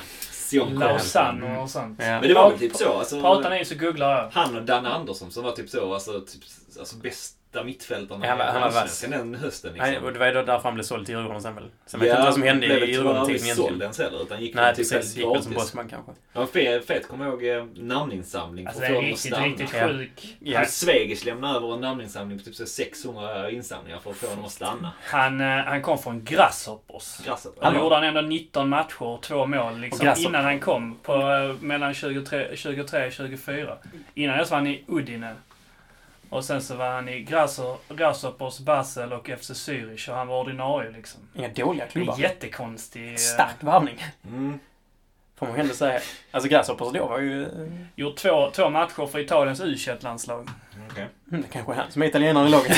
[0.50, 0.80] Sion.
[0.80, 2.00] Lausanne och sånt.
[2.00, 2.06] Ja.
[2.06, 2.94] Men det var väl typ så.
[2.94, 4.30] Alltså, Pratar ni så googlar jag.
[4.30, 6.42] Han och Danne Andersson som var typ så, alltså, typ,
[6.80, 6.96] alltså
[7.52, 9.02] bästa mittfältarna Ja, han var- han var vass.
[9.02, 9.74] den hösten.
[9.74, 9.90] Liksom.
[9.92, 11.64] Nej, och det var ju då därför han blev såld till Djurgården sen väl.
[11.86, 14.00] Sen vet jag inte vad som hände blev i väl tyvärr aldrig Djurgården-tiden såld ens
[14.00, 15.16] heller, utan gick Nej, typ precis.
[15.18, 16.12] Gick väl som bossman kanske.
[16.34, 19.46] Ja, fet, fet kommer jag ihåg eh, namninsamling Alltså honom att riktigt, stanna.
[19.46, 20.38] riktigt sjuk.
[20.40, 20.58] Ja.
[20.58, 24.46] Han Svegis lämnade över en namninsamling på typ så 600 insamlingar för att få honom
[24.46, 24.92] att stanna.
[25.04, 27.18] Han, eh, han kom från Grasshoppers.
[27.26, 27.52] Grasset.
[27.62, 30.96] Då gjorde han ändå 19 matcher och två mål liksom, Och innan han kom.
[31.04, 33.78] På, eh, mellan 23 23 och 24.
[34.14, 35.36] Innan dess var han i Udine.
[36.30, 37.22] Och sen så var han i
[37.90, 41.22] Grasshoppers, Basel och FC Zürich och han var ordinarie liksom.
[41.36, 42.20] Inga dåliga klubbar.
[42.20, 43.10] jättekonstig...
[43.12, 43.98] eh, Stark värvning.
[44.28, 44.60] Mm.
[45.40, 46.00] Får man ändå säga.
[46.32, 47.44] Alltså Grasshoppers då var ju...
[47.44, 47.50] eh,
[47.96, 50.50] Gjort två, två matcher för Italiens u landslag
[50.92, 51.08] Okej.
[51.32, 52.78] Mm, det kanske är han som är italienare i laget.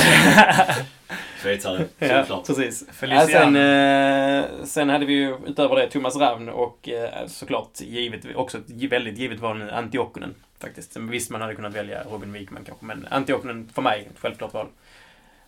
[1.42, 2.46] Schweizare, ja, såklart.
[2.46, 2.84] precis.
[3.00, 8.26] Ja, sen, eh, sen hade vi ju utöver det Thomas Ravn och eh, såklart givet,
[8.34, 10.34] också ett väldigt givet val nu, Antti Okkonen.
[10.60, 10.96] Faktiskt.
[10.96, 14.54] Visst, man hade kunnat välja Robin Wikman kanske, men Antti Okkonen för mig, ett självklart
[14.54, 14.66] val.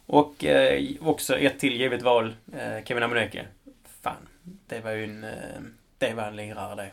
[0.06, 3.46] Och eh, också ett till givet val, eh, Kevin Amuneke.
[4.02, 5.24] Fan, det var ju en...
[5.24, 5.30] Eh,
[5.98, 6.88] det var en lirare det.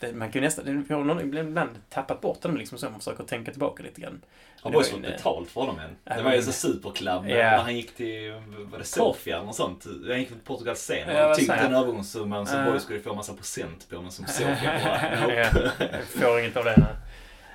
[0.00, 0.84] Det man kan ju nästan...
[0.88, 4.22] Jag har någon ibland tappat bort den liksom så, man försöker tänka tillbaka lite grann.
[4.62, 6.16] Har Boys fått en- betalt för honom än?
[6.16, 7.34] Det var ju men- så superklubb Ja.
[7.36, 8.32] när han gick till,
[8.70, 9.84] var det Sofia eller något sånt?
[10.08, 11.08] Han gick till Portugal sen.
[11.30, 12.70] Och tyckte säger den övergångssumman som Ja.
[12.70, 15.20] Boys skulle få massa procent på men som Sofia bara,
[15.50, 15.60] nope.
[16.06, 16.74] får inget av det.
[16.76, 16.86] Nej.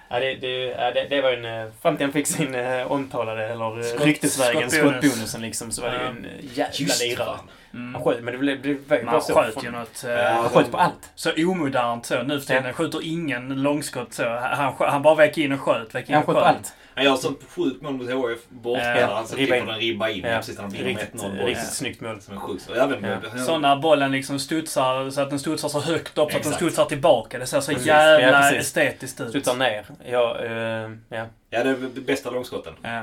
[0.09, 1.65] Ja, det, det, det, det var ju en...
[1.67, 4.99] eh, Fram till han fick sin eh, omtalade, eller eh, Skott- ryktesvägen, skottbonus.
[5.01, 7.37] skottbonusen liksom, så var det ju en jävla lirare.
[7.74, 7.95] Mm.
[7.95, 9.34] Han sköt, men det blev, det ju Man bara så.
[9.34, 10.03] sköt från- ju något...
[10.07, 11.11] Ja, eh, Han sköt på allt.
[11.15, 12.24] Så omodernt så.
[12.24, 12.74] Nu för tiden Ja.
[12.74, 14.24] skjuter ingen långskott så.
[14.30, 15.95] Han, han bara vek in och sköt.
[15.95, 16.74] Vek in Han sköt på allt.
[16.95, 18.99] Han gör så sjukt mål mot HF borta.
[18.99, 19.65] Ja, han så ribba klipper in.
[19.67, 20.24] den ribba in.
[20.26, 20.38] Ja.
[20.38, 21.45] Precis när han vinner med Riktigt, 1-0 boll.
[21.45, 22.21] riktigt snyggt mål.
[22.21, 22.61] Som en sjuk.
[22.61, 22.71] Så
[23.51, 23.57] Ja.
[23.57, 26.86] när bollen liksom studsar så att den studsar så högt upp så att den studsar
[26.86, 27.39] tillbaka.
[27.39, 27.88] Det ser så Precis.
[27.88, 29.32] jävla Ja, estetiskt ut.
[29.32, 29.86] Slutar ner.
[30.05, 30.51] Ja, eh,
[31.09, 31.26] ja.
[31.49, 32.74] Ja, det är det bästa långskotten.
[32.82, 33.01] Ja.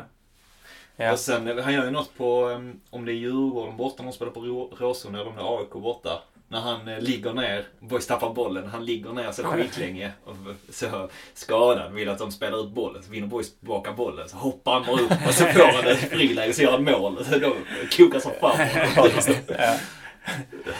[1.00, 1.12] Ja.
[1.12, 4.12] Och sen, eh, han gör ju något på, um, om det är Djurgården borta, de
[4.12, 6.22] spelar på Rå- Råsunda eller om det är AIK borta.
[6.48, 10.34] När han eh, ligger ner, Boys tappar bollen, han ligger ner så skitlänge och
[10.70, 13.02] så skadad, vill att de spelar ut bollen.
[13.02, 15.98] Så vinner Boys tillbaka bollen, så hoppar han bara upp och så får han ett
[15.98, 17.24] friläge så gör han mål.
[17.24, 17.52] Så då
[17.96, 18.58] kokar som fan.
[19.58, 19.74] ja.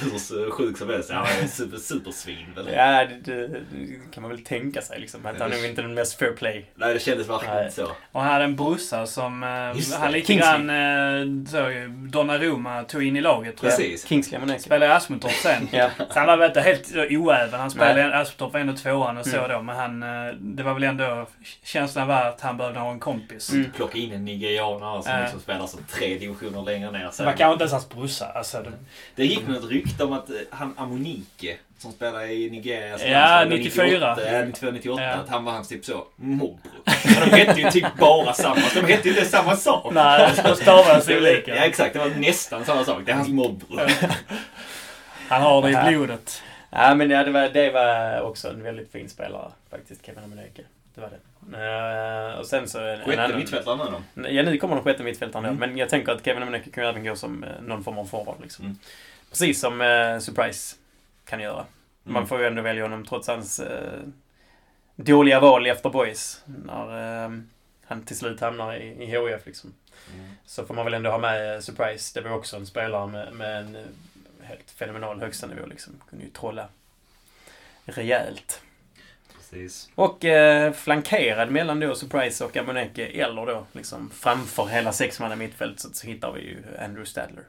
[0.01, 1.11] Hur sjuk som helst.
[1.11, 2.69] Ja, han är super, supersvin väl.
[2.75, 3.61] ja det, det, det
[4.15, 5.27] kan man väl tänka sig liksom.
[5.27, 6.65] Att han är nog inte den mest fair play.
[6.75, 7.87] Nej, det kändes verkligen inte så.
[8.13, 10.51] Och han hade en brorsa som eh, Just det, han lite Kingsley.
[10.53, 11.59] grann eh, så,
[12.11, 13.79] Donnarumma tog in i laget tror jag.
[13.79, 14.07] Precis.
[14.07, 14.61] Kingsley Amuneke.
[14.63, 15.69] Spelade i Asmundtorp sen.
[15.73, 15.91] Ja.
[16.11, 17.61] Så han var väl inte helt oäven.
[17.61, 19.51] Han spelade i Asmundtorp var ändå tvåan och så Mm.
[19.51, 19.63] då.
[19.63, 21.27] Men han, eh, det var väl ändå,
[21.63, 23.53] känslan var att han behövde ha en kompis.
[23.53, 23.71] Mm.
[23.77, 25.21] Plocka in en nigerianare som Ja.
[25.23, 27.11] liksom spelar som tre divisioner längre ner.
[27.19, 28.27] Det var kanske inte ens hans brorsa.
[28.35, 28.71] Alltså, det,
[29.15, 33.11] Det gick nog ett rykte om att eh, han Amonike, som spelar i Nigerias Ja,
[33.45, 34.15] landslag, 94.
[34.15, 35.11] 98, ja, 92, 98, Ja.
[35.11, 37.31] att han var hans typ så morbror.
[37.31, 39.93] De hette ju typ bara samma, de hette ju inte samma sak.
[39.95, 41.57] nej, de stavades olika.
[41.57, 41.93] Ja, exakt.
[41.93, 43.03] Det var nästan samma sak.
[43.07, 43.91] Det är hans morbror.
[45.29, 46.43] Han har det i blodet.
[46.71, 50.63] Ja, men ja, det, var, det var också en väldigt fin spelare faktiskt, Kevin Amuneke.
[50.95, 51.17] Det var det.
[52.33, 53.85] Eh, och sen så Sjätte mittfältaren nu
[54.25, 54.29] då.
[54.31, 55.57] Ja, nu kommer den sjätte mittfältaren Mm.
[55.59, 58.05] Men jag tänker att Kevin Amuneke kan ju även gå som eh, någon form av
[58.05, 58.65] forward liksom.
[58.65, 58.79] Mm.
[59.31, 60.77] Precis som eh, Surprise
[61.25, 61.67] kan göra.
[62.03, 62.29] Man Mm.
[62.29, 64.01] får ju ändå välja honom trots hans eh,
[64.97, 66.43] dåliga val efter Boys.
[66.65, 67.31] När eh,
[67.85, 69.75] han till slut hamnar i, i HIF liksom.
[70.15, 70.31] Mm.
[70.47, 72.21] Så får man väl ändå ha med eh, Surprise.
[72.21, 73.83] Det var också en spelare med, med en eh,
[74.43, 76.01] helt fenomenal högstanivå liksom.
[76.11, 76.69] Kunde ju trolla
[77.85, 78.63] rejält.
[79.37, 79.89] Precis.
[79.95, 85.81] Och eh, flankerad mellan då Surprise och Amuneke eller då liksom framför hela sexmanna mittfält
[85.81, 87.45] så, så hittar vi ju Andrew Stadler.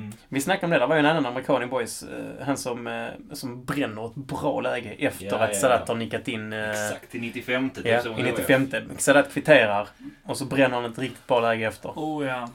[0.00, 0.12] Mm.
[0.28, 2.02] Vi snackade om det, det var ju en annan amerikan i Boys.
[2.02, 5.92] Eh, han som, eh, som bränner ett bra läge efter Ja, att ja, Sadat ja.
[5.94, 7.86] har nickat in eh, Exakt, till 95 typ.
[7.86, 8.16] ja, i det var.
[8.16, 8.70] 95.
[8.98, 9.88] Sadat kvitterar
[10.24, 11.88] och så bränner han ett riktigt bra läge efter.
[11.96, 12.48] Oh ja.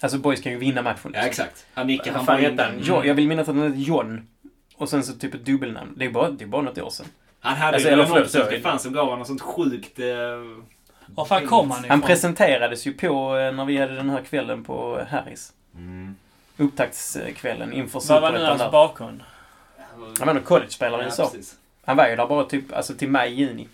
[0.00, 0.98] Alltså Boys kan ju vinna matchen.
[1.02, 1.26] Ja, Liksom.
[1.28, 1.66] exakt.
[1.74, 2.56] Han nickar, han in han?
[2.56, 2.80] den.
[2.82, 4.26] Jo, jag vill minnas att han hette John.
[4.76, 5.92] Och sen så typ ett dubbelnamn.
[5.96, 7.06] Det är bara, det är bara något år sedan.
[7.40, 8.56] Han hade Alltså, ju eller förlåt, sorry.
[8.56, 9.98] det fanns som gav honom något sånt sjukt...
[9.98, 10.06] Eh,
[11.06, 11.90] Var fan kom han ifrån?
[11.90, 15.52] Han presenterades ju på när vi hade den här kvällen på Harrys.
[15.74, 16.14] mm.
[16.56, 19.22] Upptaktskvällen inför Vad var nu Superettan hans bakgrund?
[20.18, 21.24] Han var nog college-spelare USA.
[21.30, 21.54] precis.
[21.84, 23.68] Han var ju där bara typ alltså till maj, juni.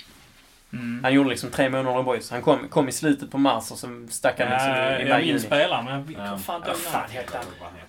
[0.72, 1.00] Mm.
[1.04, 2.30] Han gjorde liksom tre månader i Boys.
[2.30, 5.00] Han kom, kom i slutet på mars och sen stack han liksom Ja, i, i
[5.00, 5.38] jag maj, minns juni.
[5.46, 6.38] spelaren, men jag Ja.
[6.38, 7.00] fan inte Ja, fan.
[7.02, 7.38] Vad heter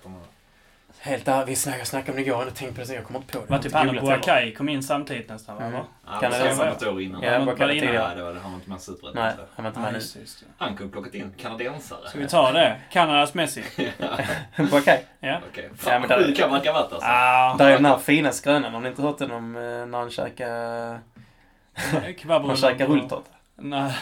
[0.04, 0.19] han?
[1.02, 2.34] Helt där, vi snackade, snackade om det igår.
[2.34, 3.46] Jag hade tänkt på det, jag kommer inte på det.
[3.46, 4.04] Var Jag typ han och.
[4.04, 5.62] Boakai kom in samtidigt nästan, va?
[5.62, 5.72] Mm.
[5.72, 5.86] va?
[6.06, 7.22] Ja, Kan det det vara något år innan.
[7.22, 7.94] Ja, bara var innan?
[7.94, 8.40] Ja, det var det.
[8.40, 9.22] Han var inte med i Superettan.
[9.22, 10.00] Nej, han var inte med nu.
[10.58, 12.08] Han kunde plockat in kanadensare.
[12.08, 12.76] Ska vi ta det?
[12.90, 13.64] Kanadas Messi?
[14.72, 15.06] Okej.
[15.20, 15.40] Ja.
[15.50, 15.70] Okej.
[15.76, 17.08] Fan vad sjuk han verkar ha varit alltså.
[17.10, 19.98] Ah, Där är den här fina skrönan, har ni inte hört den om eh, när
[19.98, 21.00] han käkar...
[22.16, 23.30] kebab Han käkar rulltårta?
[23.56, 23.92] Nej.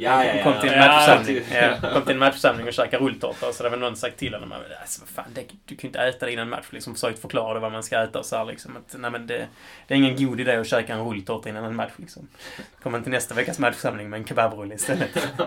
[0.00, 0.42] Ja, ja, ja.
[0.44, 1.42] Kom till en matchsamling.
[1.52, 1.76] ja.
[1.82, 4.34] Ja, kom till en matchsamling och käkade rulltårta och så hade väl någon sagt till
[4.34, 6.66] honom att alltså, vad fan, det, du kan ju inte äta det innan match.
[6.70, 8.76] Liksom försökt förklara det vad man ska äta och så här, liksom.
[8.76, 9.46] Att, nej, men det,
[9.86, 12.28] det är ingen god idé att käka en rulltårta innan en match liksom.
[12.82, 15.28] Kommer till nästa veckas matchsamling med en kebabrulle istället.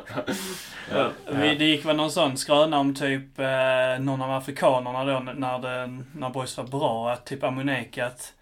[0.93, 1.09] Ja.
[1.25, 5.99] Det gick väl någon sån skröna om typ eh, någon av afrikanerna då när, det,
[6.15, 7.11] när Boys var bra.
[7.11, 8.33] Att typ Amuneke att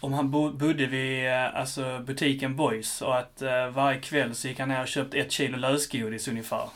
[0.00, 4.48] om han bo, bodde vid eh, alltså butiken Boys och att eh, varje kväll så
[4.48, 6.68] gick han ner och köpte ett kilo lösgodis ungefär.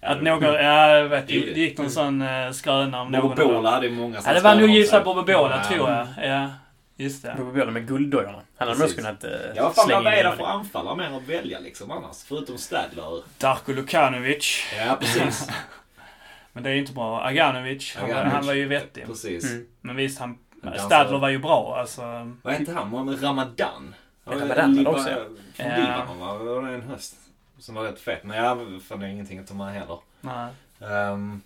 [0.00, 3.36] Att någon, ja jag vet, det, det gick någon sån eh, skröna om någon.
[3.36, 6.06] Bobola hade ju många Ja det var nog gissat på Bobola tror jag.
[6.22, 6.50] Ja,
[6.96, 7.36] just det.
[7.54, 8.40] Båda med gulddojorna.
[8.56, 11.28] Han hade också kunnat eh, Ja, fan slänga vad är det för anfallare mer att
[11.28, 12.24] välja liksom annars?
[12.28, 13.22] Förutom Stadler.
[13.38, 14.64] Darko Lukanovic.
[14.86, 15.48] Ja, precis.
[16.52, 17.22] Men det är ju inte bra.
[17.22, 18.34] Aganovic, han, var- Aganovic.
[18.34, 19.06] han var ju vettig.
[19.06, 19.50] precis.
[19.50, 19.66] Mm.
[19.80, 22.02] Men visst, han, Men Stadler var ju bra alltså.
[22.42, 22.88] Vad hette han?
[22.88, 23.94] Mohammed Ramadan?
[24.24, 25.08] Ramadan var det också,
[25.54, 25.76] Från Ja.
[25.76, 26.34] Libanon va?
[26.34, 27.16] Var det en höst?
[27.58, 28.24] Som var rätt fet.
[28.24, 29.98] Men jag fan det är ingenting att ta med heller.
[30.20, 30.48] Nej.
[31.10, 31.42] Um,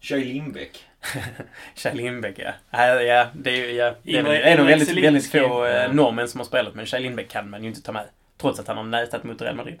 [0.00, 0.84] Kjell Lindbäck.
[1.74, 2.52] Kjell Lindbäck, ja.
[2.70, 5.92] Ja, ja, det är ja, det är, det nog väldigt, väldigt få eh, Ja.
[5.92, 8.06] norrmän som har spelat, men Kjell Lindbäck kan man ju inte ta med.
[8.36, 9.78] Trots att han har nätat mot Real Madrid.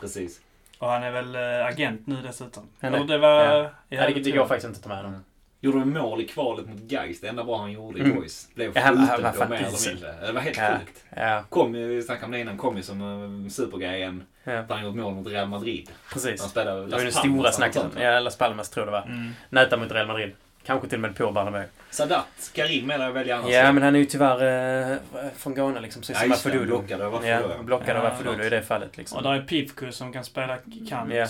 [0.00, 0.40] Precis.
[0.78, 2.68] Och han är väl äh, agent nu dessutom.
[2.80, 3.44] Han är- det var...
[3.44, 3.62] ja.
[3.62, 5.24] Ja, Ja, det, det går faktiskt inte att ta med honom.
[5.64, 7.20] Gjorde en mål i kvalet mot Gais.
[7.20, 8.16] Det enda bra han gjorde i Mm.
[8.16, 8.48] Boys.
[8.54, 10.26] Blev skjuten på mer eller mindre.
[10.26, 10.78] Det var helt Ja.
[10.78, 11.04] sjukt.
[11.16, 14.22] Ja, Kom ju, vi snackade om det innan, kom ju som uh, supergrejen.
[14.44, 15.90] ja, Att han gjort mål mot Real Madrid.
[16.12, 16.40] precis.
[16.40, 18.02] Han spelade Det var ju den Las Palmas stora snacket.
[18.02, 19.06] Ja, Las Palmas tror jag det var.
[19.06, 19.32] Mm.
[19.50, 20.32] Näta mot Real Madrid.
[20.66, 21.64] Kanske till och med på Bernabéu.
[21.90, 23.50] Sadat Karim menar jag välja annars.
[23.50, 24.96] Ja, men han är ju tyvärr eh,
[25.36, 26.02] från Ghana liksom.
[26.02, 26.66] Precis Ja, som det, Afududo.
[26.66, 28.40] blockad av Afududo, Ja, blockad av förlåt.
[28.40, 29.22] i det fallet Och liksom.
[29.22, 30.56] där är Pivku som kan spela
[30.88, 31.12] kant.
[31.14, 31.26] Ja.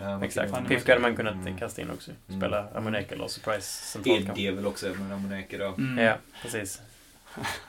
[0.00, 0.50] Ja, Exakt.
[0.50, 1.56] fan, Pifka hade man kunnat Mm.
[1.58, 2.10] kasta in också.
[2.28, 2.40] Mm.
[2.40, 4.32] Spela Amuneke eller Surprise centralt kanske.
[4.42, 5.66] Eddie är väl också med Ramoneke då.
[5.66, 6.04] Mm.
[6.04, 6.80] Ja, precis.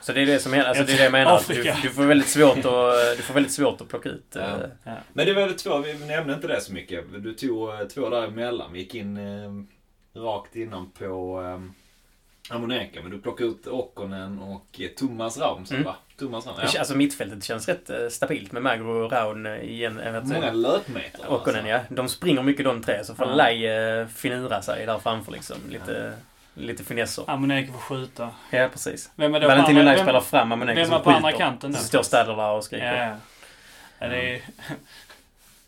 [0.00, 1.42] Så det är det som alltså det är det jag menar.
[1.48, 4.24] Du, du, får väldigt svårt att, du får väldigt svårt att plocka ut.
[4.34, 4.42] Ja.
[4.84, 7.04] eh, Men det var väl två, vi nämnde inte det så mycket.
[7.22, 8.72] Du tog eh, två däremellan.
[8.72, 13.02] Vi gick in eh, rakt innan på eh, Amoneka.
[13.02, 15.82] Men du plockade ut Okkonen och eh, Thomas Raum Mm.
[15.82, 15.96] va?
[16.18, 16.78] Det kän- ja.
[16.78, 20.00] Alltså mittfältet känns rätt eh, stabilt med Magro och Raun eh, igen.
[20.04, 20.50] Jag vet Många inte.
[20.52, 21.32] löpmeter.
[21.32, 21.80] Okkonen ja.
[21.88, 23.04] De springer mycket de tre.
[23.04, 23.50] Så får Ja.
[23.50, 25.56] Eh, finura sig där framför liksom.
[25.70, 26.12] Lite,
[26.54, 27.24] lite finesser.
[27.30, 28.30] Amoneke får skjuta.
[28.50, 29.10] Ja, precis.
[29.16, 31.44] Vem är då Valentino andra- spelar fram Amuneke Vem som var på andra skjuter.
[31.44, 31.78] kanten då?
[31.78, 32.94] Så står Stadler där och skriker.
[32.96, 33.16] Ja, ja.
[33.98, 34.40] ja det är...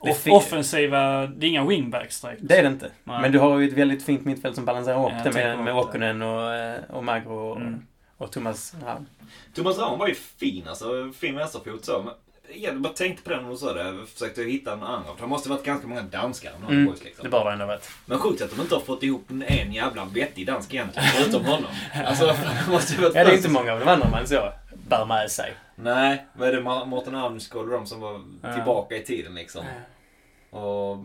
[0.03, 2.41] Det är Off- offensiva, det är inga wingbacks direkt.
[2.45, 2.91] Det är det inte.
[3.05, 3.21] Nej.
[3.23, 5.75] Men du har ju ett väldigt fint mittfält som balanserar upp Ja, det med, med.
[5.77, 7.87] Okkonen och, eh, och Magro och, Mm.
[8.19, 9.07] Och Thomas Raun.
[9.55, 11.13] Thomas Raum var ju fin alltså.
[11.19, 12.03] Fin vänsterfot så.
[12.03, 12.15] Men
[12.55, 13.83] jag bara tänkte på den när du sa det.
[13.85, 15.17] Jag försökte hitta en annan.
[15.17, 16.53] För det måste varit ganska många danskar.
[16.69, 16.87] Mm.
[16.87, 17.23] Boys, liksom.
[17.25, 17.91] Det bör det ändå varit.
[18.07, 21.71] Men sjukt att de inte har fått ihop en jävla vettig dansk egentligen, förutom honom.
[22.07, 22.27] Alltså,
[22.67, 24.53] det måste ju varit Ja, det är inte många av de andra man så
[24.89, 25.55] bär med sig.
[25.75, 26.61] Nej, är det?
[26.61, 28.55] Ma- Mårten Almskog och de som var Ja.
[28.55, 29.65] tillbaka i tiden liksom.
[30.51, 30.99] Och...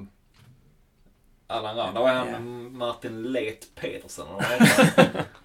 [1.48, 1.96] Allan Rand.
[1.96, 2.40] Där var han Ja.
[2.78, 4.26] Martin Let Petersen.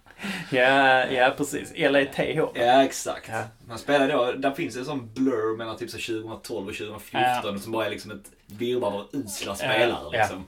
[0.51, 1.73] Ja, ja precis.
[1.77, 2.21] LATH.
[2.55, 3.29] ja, exakt.
[3.29, 3.43] Ja.
[3.69, 7.73] Han spelade då, där finns en sån blur mellan typ så 2012 och 2014 som
[7.73, 10.11] bara är liksom ett virrvarr av usla spelare Ja.
[10.13, 10.45] liksom.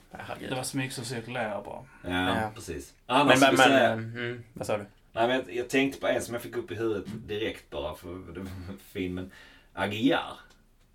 [0.49, 1.85] Det var så mycket som cirkulerar bara.
[2.03, 2.51] Ja, Ja.
[2.55, 2.95] precis.
[3.07, 3.93] Men, Annars men, men jag säga...
[3.93, 4.87] mm, vad sa du?
[5.13, 7.95] Nej, men jag, jag tänkte på en som jag fick upp i huvudet direkt bara
[7.95, 8.49] för det var
[8.93, 9.15] fin.
[9.15, 9.31] Men
[9.75, 10.33] Aguiar.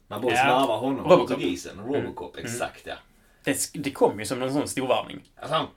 [0.08, 0.60] När Boys Ja.
[0.60, 1.28] värvar honom, Robocop.
[1.30, 1.80] portugisen.
[1.80, 2.96] Robocop, exakt ja.
[3.44, 5.22] Det, det kom ju som en sån storvarvning.
[5.36, 5.68] Alltså han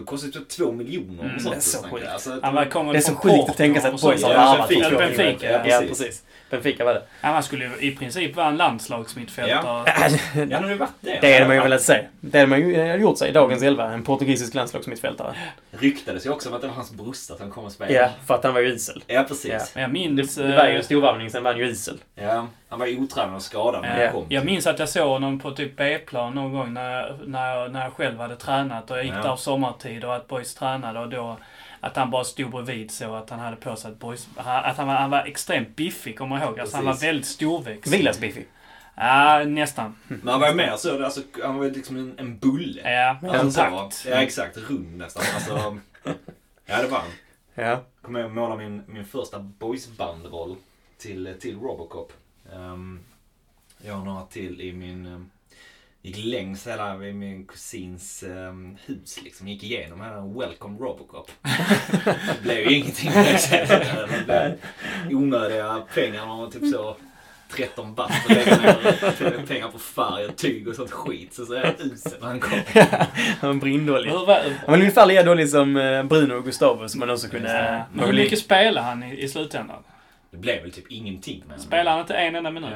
[0.00, 1.54] det kostade typ två miljoner Mm, och sånt.
[1.54, 2.06] det är så sjukt.
[2.06, 4.00] Alltså, var Det är så sjukt att tänka sig att och.
[4.10, 6.22] Boys har Ja, värvat Benfica, två Benfica, ja, Ja, precis.
[6.50, 7.02] Benfica var det.
[7.20, 9.60] Ja, skulle ju i princip vara en landslagsmittfältare.
[10.34, 11.18] Ja, det har ju varit det.
[11.20, 12.04] Det hade man ju velat se.
[12.20, 13.92] Det hade man ju hade gjort sig i dagens elva.
[13.92, 15.34] En portugisisk landslagsmittfältare.
[15.70, 17.94] Ryktades ju också om att det var hans brorsa som kom och spelade.
[17.98, 19.02] Ja, för att han var ju isel.
[19.06, 19.50] Ja, precis.
[19.52, 19.58] Ja.
[19.74, 20.34] Men jag Det, minns...
[20.34, 21.98] det var ju eh, en storvarvning, sen var han ju isel.
[22.14, 22.46] Ja.
[22.68, 24.26] Han var otränad och skadad när han kom.
[24.28, 27.72] Jag minns att jag såg honom på typ B-plan någon gång när, jag- när, jag,
[27.72, 29.22] när jag själv hade tränat och jag gick Ja.
[29.22, 31.36] där sommartid och att boys tränade och då
[31.80, 34.28] att han bara stod bredvid så att han hade på sig ett boys...
[34.36, 36.60] Att han var, han var extremt biffig, kommer jag ihåg.
[36.60, 37.92] Alltså han var väldigt storväxt.
[37.92, 38.42] Vilas Biffy.
[38.94, 39.96] Ja, nästan.
[40.08, 42.92] Men han var ju mer så, alltså, han var ju liksom en, en bulle.
[42.92, 43.60] Ja, Alltså, så.
[43.64, 44.06] kompakt.
[44.10, 44.56] Ja, exakt.
[44.56, 45.22] Rund nästan.
[45.34, 45.78] Alltså,
[46.66, 47.08] ja, det var han.
[47.54, 47.80] Ja.
[48.02, 50.56] kommer jag måla min, min första boysbandroll
[50.98, 52.12] till, till Robocop.
[52.52, 53.00] Um,
[53.86, 55.06] jag har några till i min...
[55.06, 55.30] Um,
[56.02, 59.48] gick längs hela i min kusins um, hus liksom.
[59.48, 61.30] Gick igenom hela Welcome Robocop.
[62.04, 63.10] det blev ju ingenting
[65.10, 66.26] onödiga pengar.
[66.26, 66.96] Man var typ så
[67.50, 71.34] 13 bast och lägga ner pengar på färg och tyg och sånt skit.
[71.34, 72.58] Så så är jag usel när han kom.
[73.40, 74.10] Han var brindålig.
[74.10, 77.84] Han var ungefär lika dålig som eh, Bruno och Gustavo som man också kunde...
[77.92, 79.82] men hur mycket spelade han i, i slutändan?
[80.30, 81.58] Det blev väl typ ingenting honom.
[81.58, 82.70] Spelade han inte en enda minut?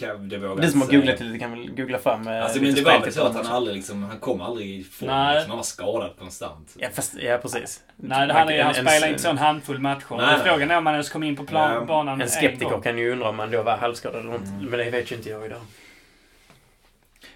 [0.00, 2.82] Ja, det vågar Du som har googlat lite kan väl googla fram Alltså men det
[2.82, 5.34] var väl så att han aldrig liksom, han kom aldrig i form Nej.
[5.34, 5.50] liksom.
[5.50, 6.76] Han var skadad konstant.
[6.78, 7.82] Ja, fast, ja precis.
[7.96, 10.16] Nej, det han, En- han en- spelade inte så en handfull matcher.
[10.16, 10.38] Nej.
[10.44, 11.86] Frågan är om han ens kom in på plan, Nej.
[11.86, 12.82] banan En en skeptiker gång.
[12.82, 14.48] kan ju undra om han då var halvskadad eller inte.
[14.50, 14.64] Mm.
[14.66, 15.60] Men det vet ju inte jag idag.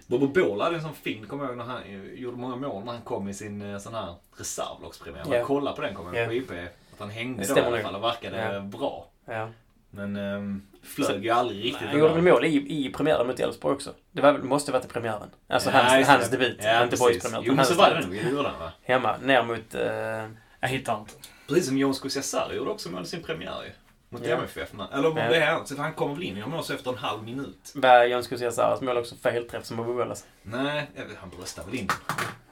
[0.07, 1.81] Bobo Bola hade en sån fin, kommer jag ihåg, när han
[2.15, 5.25] gjorde många mål när han kom i sin eh, sån här reservlagspremiär.
[5.31, 5.37] Ja.
[5.37, 6.33] Jag kollade på den kommer jag Ja.
[6.33, 6.61] ihåg på IP.
[6.97, 8.61] Att han hängde Det då i alla fall och verkade Ja.
[8.61, 9.09] bra.
[9.25, 9.49] Ja.
[9.91, 11.89] Men um, flög ju aldrig riktigt.
[11.89, 13.95] Han gjorde väl mål i, i premiären mot Elfsborg också?
[14.13, 15.31] Det var, måste varit i premiären.
[15.49, 16.61] Alltså Ja, hans, hans debut.
[16.63, 17.07] Ja, inte precis.
[17.07, 17.45] boys-premiären.
[17.47, 18.11] Jo men så var det nog.
[18.25, 18.73] Det gjorde han va?
[18.83, 19.75] Hemma, ner mot...
[19.75, 20.31] Eh,
[20.61, 21.13] Jag hittar inte.
[21.49, 23.71] Precis som Jon Cesar gjorde också mål i sin premiär ju.
[24.09, 24.37] Mot Ja.
[24.37, 24.73] MFF.
[24.93, 25.29] Eller om Ja.
[25.29, 27.73] det är så han kommer väl in gör mål så efter en halv minut.
[27.75, 30.27] var Jan Saras mål också felträff som Bobo Bolas?
[30.43, 31.97] Nej, vet, han bröstade väl in den.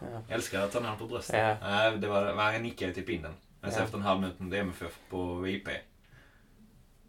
[0.01, 0.23] Ja.
[0.29, 1.37] Jag älskar att han har på bröstet.
[1.61, 1.69] Ja.
[1.71, 3.33] Nej, det var, var, han nickade typ in den.
[3.65, 3.85] Men sen Ja.
[3.85, 5.69] efter en halv minut mot MFF på IP.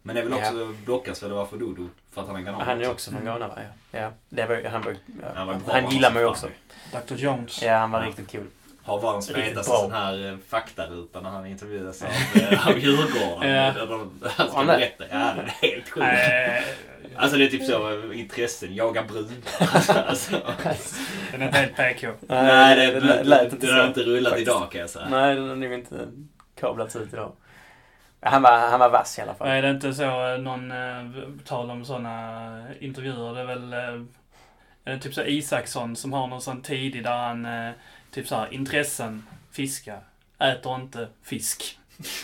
[0.02, 0.46] Men det är väl Ja.
[0.46, 1.88] också dockas för det var för Dodo.
[2.12, 3.54] För att han är ganan Han är också från Ghana va?
[3.92, 3.98] Ja.
[3.98, 4.12] ja.
[4.28, 4.92] Det var, han var,
[5.22, 5.26] ja.
[5.34, 6.48] Han var bra, han gillar som också.
[7.08, 7.62] Dr Jones.
[7.62, 8.06] Ja, han var Ja.
[8.08, 8.46] riktigt cool.
[8.82, 13.50] Har världens fetaste sån här eh, faktaruta när han intervjuas av, eh, av Djurgården.
[13.54, 13.72] Ja.
[14.36, 15.04] Han ska är- berätta.
[15.10, 16.06] Ja, det är helt sjukt.
[17.16, 19.36] Alltså det är typ så, eh, intressen, jaga brudar.
[20.08, 20.40] alltså,
[21.32, 22.08] den är inte helt PK.
[22.28, 23.86] nej, det, det lät inte det har så.
[23.86, 25.08] inte rullat idag kan jag säga.
[25.08, 26.08] Nej, den har nog inte
[26.60, 27.32] kablats ut idag.
[28.20, 29.48] Han var, han var vass i alla fall.
[29.48, 31.04] Är det inte så eh, någon, eh,
[31.44, 34.02] tal om sådana intervjuer, det är väl eh,
[34.84, 37.72] är det typ så Isaksson som har någon sån tidig där han, eh,
[38.10, 39.98] typ så här, intressen, fiska,
[40.38, 41.78] äter inte fisk.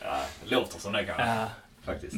[0.00, 1.26] ja, låter som det kanske.
[1.26, 1.46] Ja,
[1.84, 2.16] Faktiskt.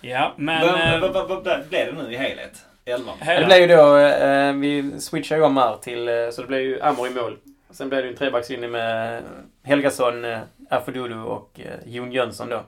[0.00, 1.00] ja men...
[1.00, 2.64] Vad, vad, vad blev det nu i helhet?
[2.84, 3.18] Elvan?
[3.26, 6.80] Det blev ju då, eh, vi switchade ju om här till, så det blev ju
[6.80, 7.38] Amor i mål.
[7.76, 9.22] Sen blev det ju en trebackslinje med
[9.62, 10.38] Helgason, eh,
[10.70, 12.62] Afododo och eh, Jon Jönsson då.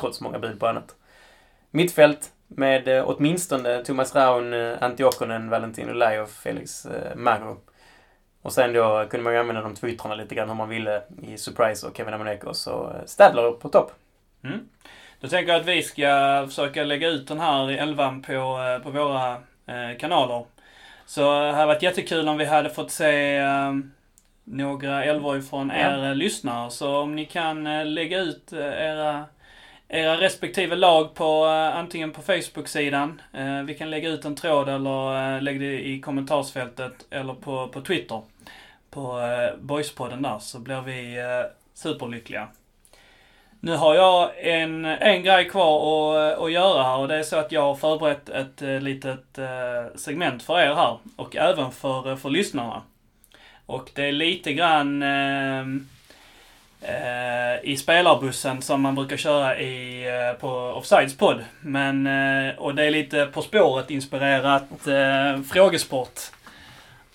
[0.00, 0.94] Trots många bud på annat.
[1.70, 7.60] Mittfält med eh, åtminstone Thomas Raun, eh, Antti Okkonen, Valentino Lai och Felix Magro.
[8.42, 11.02] Och sen då kunde man ju använda de två yttrarna lite grann hur man ville
[11.22, 13.92] i Surprise och Kevin Amonekos och eh, Stadler på topp.
[14.44, 14.68] Mm.
[15.20, 18.90] Då tänker jag att vi ska försöka lägga ut den här i elvan på, på
[18.90, 19.32] våra
[19.66, 20.44] eh, kanaler.
[21.06, 23.72] Så det hade varit jättekul om vi hade fått se eh,
[24.50, 26.70] några elvor ifrån er eh, lyssnare.
[26.70, 29.24] Så om ni kan eh, lägga ut eh, era,
[29.88, 31.44] era respektive lag på
[31.74, 33.20] antingen på Facebook-sidan.
[33.66, 38.22] Vi kan lägga ut en tråd eller lägga det i kommentarsfältet eller på, på Twitter.
[38.90, 39.20] På
[39.60, 41.16] Boyspodden där så blir vi
[41.74, 42.48] superlyckliga.
[43.60, 47.36] Nu har jag en, en grej kvar att, att göra här och det är så
[47.36, 49.38] att jag har förberett ett litet
[49.94, 52.82] segment för er här och även för, för lyssnarna.
[53.68, 55.60] Och det är lite grann eh,
[56.80, 61.44] eh, i spelarbussen som man brukar köra i, eh, på Offsides podd.
[61.60, 66.20] Men, eh, och det är lite På spåret inspirerat eh, frågesport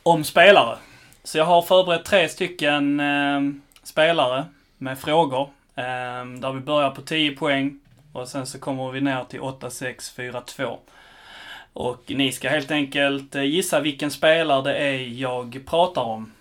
[0.03, 0.77] om spelare.
[1.23, 3.41] Så jag har förberett tre stycken eh,
[3.83, 4.45] spelare
[4.77, 5.49] med frågor.
[5.75, 7.79] Eh, där vi börjar på 10 poäng
[8.11, 10.79] och sen så kommer vi ner till 8, 6, 4, 2.
[11.73, 16.31] Och ni ska helt enkelt eh, gissa vilken spelare det är jag pratar om.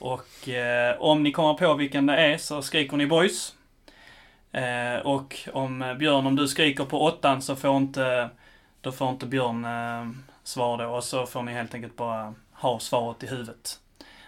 [0.00, 3.54] Och eh, om ni kommer på vilken det är så skriker ni boys.
[4.52, 8.30] Eh, och om eh, Björn, om du skriker på åttan så får inte,
[8.80, 10.10] då får inte Björn eh,
[10.44, 10.84] svar då.
[10.84, 13.78] Och så får ni helt enkelt bara ha svaret i huvudet.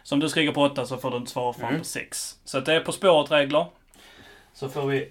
[0.03, 1.79] Så om du skriker på åtta så får du inte svara fram Mm.
[1.81, 2.37] på sex.
[2.45, 3.66] Så att det är På spåret-regler.
[4.55, 5.09] Så får vi Är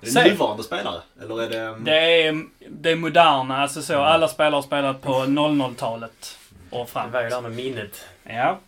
[0.00, 0.30] det Säg.
[0.30, 1.00] nuvarande spelare?
[1.22, 1.60] Eller är det...
[1.60, 4.00] mm, det är, det är moderna, alltså så.
[4.00, 6.38] Alla spelare har spelat på 00-talet
[6.70, 7.12] och Det framåt.
[7.12, 8.08] var ju där med minnet.
[8.24, 8.58] Ja.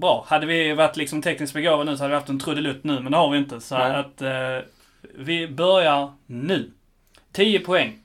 [0.00, 0.24] Bra.
[0.28, 3.12] Hade vi varit liksom tekniskt begåvade nu så hade vi haft en trudelutt nu, men
[3.12, 3.60] det har vi inte.
[3.60, 3.94] Så Nej.
[3.96, 4.22] att...
[4.22, 4.58] Eh,
[5.14, 6.70] Vi börjar nu.
[7.32, 7.98] 10 poäng.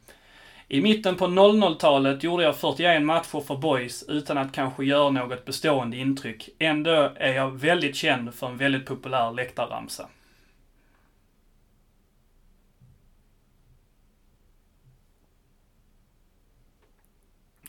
[0.67, 5.45] I mitten på 00-talet gjorde jag 41 matcher för Boys utan att kanske göra något
[5.45, 6.49] bestående intryck.
[6.59, 10.07] Ändå är jag väldigt känd för en väldigt populär läktarramsa.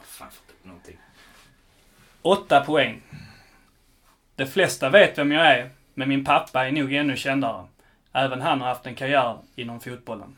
[0.03, 0.99] Fan, jag får upp någonting.
[2.23, 3.03] 8 poäng.
[4.43, 7.67] De flesta vet vem jag är, men min pappa är nog ännu kändare.
[8.13, 10.37] Även han har haft en karriär inom fotbollen.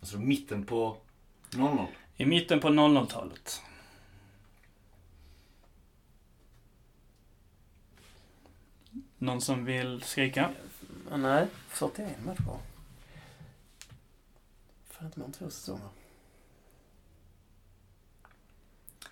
[0.00, 0.96] Alltså mitten på
[1.54, 1.86] 00.
[2.16, 3.62] I mitten på 00-talet.
[9.18, 10.50] Någon som vill skrika?
[11.16, 12.58] Nej, 41 matcher.
[14.86, 15.88] Fan, inte mer än två säsonger.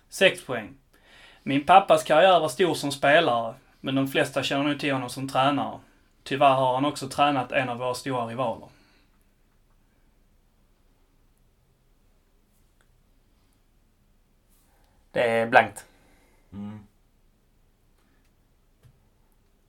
[0.09, 0.77] 6 poäng.
[1.43, 5.29] Min pappas karriär var stor som spelare, men de flesta känner nog till honom som
[5.29, 5.79] tränare.
[6.23, 8.67] Tyvärr har han också tränat en av våra stora rivaler.
[15.11, 15.85] Det är blankt.
[16.53, 16.79] Mm.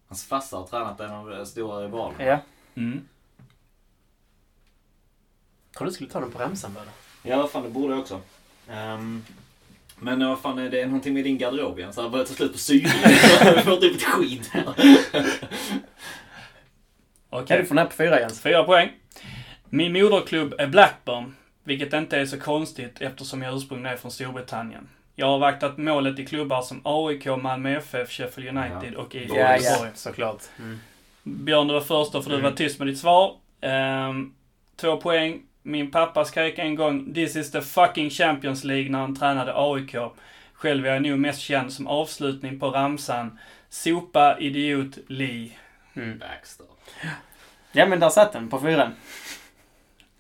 [0.07, 2.25] Hans farsa har tränat en av de stora rivalerna.
[2.25, 2.41] Ja.
[2.75, 3.09] Mm.
[5.77, 6.85] Tror du skulle ta den på ramsan bara?
[7.23, 8.21] Ja, vad fan det borde jag också.
[8.69, 9.25] Ehm,
[9.99, 11.93] men vad fan är det någonting med din garderob igen?
[11.93, 12.89] Så jag börjar ta slut på syre.
[13.45, 14.65] Jag får typ ett skit här.
[17.31, 17.47] Okej.
[17.47, 18.41] Kan du få den här på fyra Jens?
[18.41, 18.91] Fyra poäng.
[19.71, 21.35] Min moderklubb är Blackburn,
[21.65, 24.89] vilket inte är så konstigt eftersom jag ursprungligen är från Storbritannien.
[25.15, 29.57] Jag har vaktat målet i klubbar som AIK, Malmö FF, Sheffield United och IFK Ja,
[29.57, 29.91] Göteborg.
[29.95, 30.43] såklart.
[30.59, 30.79] Mm.
[31.23, 32.51] Björn, du var först då för du Mm.
[32.51, 33.37] var tyst med ditt svar.
[33.61, 34.33] Ehm,
[34.77, 35.43] två poäng.
[35.67, 39.97] Min pappa skrek en gång “This is the fucking Champions League” när han tränade AIK.
[40.55, 43.39] Själv är jag nog mest känd som avslutning på ramsan
[43.69, 45.51] “Sopa, idiot, Lee”.
[45.97, 46.19] Mm.
[46.19, 46.67] Baxter.
[47.73, 48.95] Ja, men där satt den på fyran.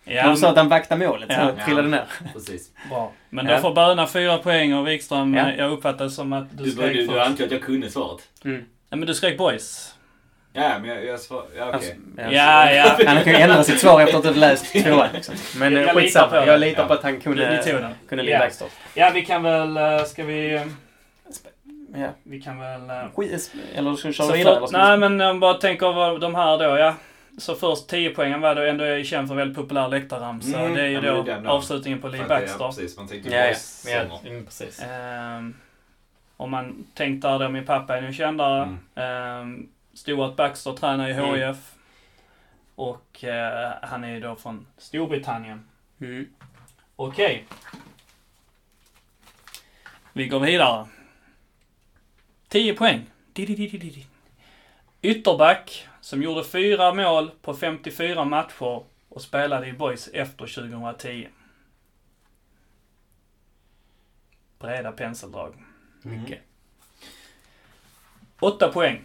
[0.05, 1.65] Ja, När du sa att han vaktade målet så Ja.
[1.65, 2.05] trillade ner.
[2.33, 2.71] Precis.
[2.89, 3.13] bra.
[3.31, 3.55] men Ja.
[3.55, 5.49] då får Böna fyra poäng och Wikström, Ja.
[5.51, 7.27] eh, jag uppfattade som att du Du, skrek du, du först.
[7.27, 8.29] antog att jag kunde svaret.
[8.45, 8.57] Mm.
[8.57, 8.67] Nej,
[8.99, 9.94] men du skrek boys.
[10.57, 11.75] Ja, men jag, jag svar, Ja, okej.
[12.19, 12.97] Alltså, Ja, ja.
[13.07, 15.09] Han kan ju ändra sitt svar efter att ha läst tvåan.
[15.15, 15.35] Liksom.
[15.57, 16.29] Men Jag eh, litar skitsamma.
[16.29, 16.47] på det.
[16.47, 16.89] Jag litar Ja.
[16.89, 17.95] på att han kunde, den.
[18.09, 18.67] kunde ligga Ja.
[18.95, 20.63] Ja, vi kan väl, eh, ska vi, eh,
[21.97, 22.09] Ja.
[22.23, 22.81] vi kan väl...
[23.17, 24.67] Skit, eller ska vi köra vidare?
[24.69, 26.95] för, nej, men jag bara tänker vad de här då, ja.
[27.39, 30.59] Så först 10 poängen var då ändå är känd för väldigt populär läktarramsa.
[30.59, 31.51] Mm, det är ju ja, då det då.
[31.51, 32.67] avslutningen på Lee det- Ja, Baxter.
[32.67, 32.97] precis.
[32.97, 33.47] Man tänkte Ja, ja.
[33.49, 33.55] ja.
[33.55, 34.31] sånger.
[34.31, 34.83] Mm, precis.
[34.83, 35.55] Ehm,
[36.37, 38.69] om man tänkt där då, min pappa är nu kändare.
[38.97, 39.69] Mm.
[39.95, 41.35] Stuart Baxter tränar i Mm.
[41.35, 41.75] HIF.
[42.75, 45.69] Och eh, han är ju då från Storbritannien.
[46.01, 46.29] Mm.
[46.97, 47.47] Okej.
[50.13, 50.87] Vi går vidare.
[52.49, 53.07] 10 poäng.
[55.03, 61.29] Ytterback som gjorde fyra mål på 54 matcher och spelade i Boys efter 2010.
[64.59, 65.55] Breda penseldrag.
[66.03, 66.39] Mycket.
[68.41, 69.05] 8 poäng.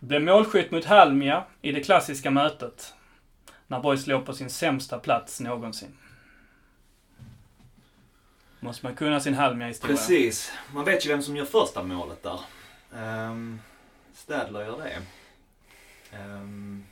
[0.00, 2.94] Blev målskytt mot Halmia i det klassiska mötet.
[3.66, 5.96] När Boys låg på sin sämsta plats någonsin.
[8.60, 9.96] Måste man kunna sin Halmia-historia.
[9.96, 10.52] Precis.
[10.74, 12.40] Man vet ju vem som gör första målet där.
[13.30, 13.60] Um,
[14.14, 15.02] Stadler gör det.
[16.16, 16.84] Ehm,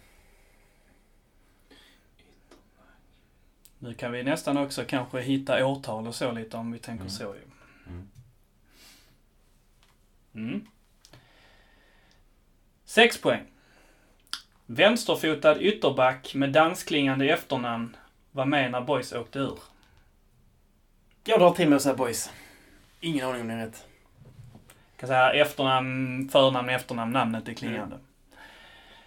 [3.78, 7.10] Nu kan vi nästan också kanske hitta årtal och så lite om vi tänker Mm.
[7.10, 7.42] så ju.
[7.86, 8.08] Mm.
[10.34, 10.66] Mm.
[12.98, 13.42] Sex poäng.
[14.66, 17.96] Vänsterfotad ytterback med dansklingande efternamn
[18.30, 19.58] var med när Boys åkte ur.
[21.24, 22.30] Jag drar till med att säga boys.
[23.00, 23.86] Ingen aning om det är rätt.
[24.96, 27.98] kan säga efternamn, förnamn, efternamn, namnet är klingande.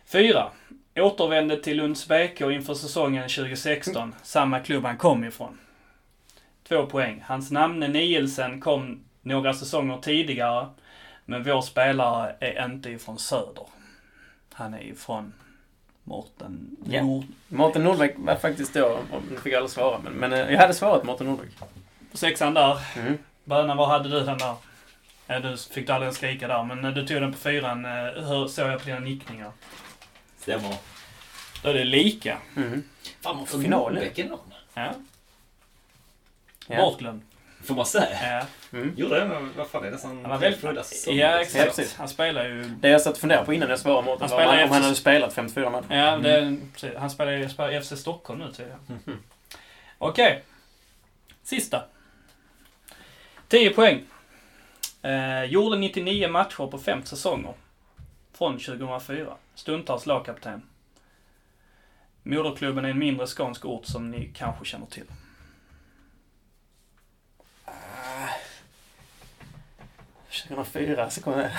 [0.05, 0.51] Fyra.
[0.95, 5.57] Återvände till Lunds BK inför säsongen 2016, samma klubb han kom ifrån.
[6.67, 7.23] Två poäng.
[7.27, 10.69] Hans namne Nielsen kom några säsonger tidigare,
[11.25, 13.80] men vår spelare är inte ifrån Söder.
[14.53, 15.33] Han är ifrån
[16.03, 17.01] Mårten Ja.
[17.03, 17.25] Nord...
[17.47, 20.59] Mårten Nordbeck var faktiskt då, och nu fick jag aldrig svara, men, men eh, jag
[20.59, 21.49] hade svarat Mårten Nordbeck.
[22.13, 22.79] Sexan där.
[22.95, 23.17] Mm.
[23.43, 24.55] Böna, var hade du den där?
[25.41, 28.47] Du fick du aldrig skrika där, men när du tog den på fyran, eh, hur
[28.47, 29.51] såg jag på dina nickningar?
[30.37, 30.75] stämmer.
[31.63, 32.37] Då är det lika.
[32.55, 32.83] Mm.
[33.21, 33.93] Fan, man får Finalen.
[33.95, 34.39] Nordbeck enorm.
[34.73, 34.93] Ja.
[36.67, 36.77] Ja.
[36.77, 37.21] Bortglömd.
[37.63, 38.39] Får man säga.
[38.39, 38.45] Ja.
[38.73, 38.93] Mm.
[38.95, 39.25] Gjorde det?
[39.25, 39.97] men Vad fan är det?
[40.03, 41.31] Han var väldigt säsonger, Ja.
[41.35, 41.65] Ja, exakt.
[41.65, 41.95] precis.
[41.95, 42.63] Han spelar ju...
[42.63, 44.63] Det jag satt och funderade på innan jag svarade Mårten Han var om spelar han,
[44.63, 44.85] om han FC.
[44.85, 45.85] hade spelat 54 matcher.
[45.95, 46.97] Ja, det, precis.
[46.97, 48.79] han spelar ju spelar i FC Stockholm nu tydligen.
[48.87, 49.17] Mhm.
[49.97, 50.43] Okej.
[51.43, 51.83] Sista.
[53.47, 54.01] 10 poäng.
[55.01, 57.53] Eh, gjorde 99 matcher på fem säsonger.
[58.37, 59.33] från 2004.
[59.55, 60.61] Stundtals lagkapten.
[62.23, 65.05] Moderklubben är en mindre skånsk ort som ni kanske känner till.
[70.31, 71.51] 2004 så kommer det...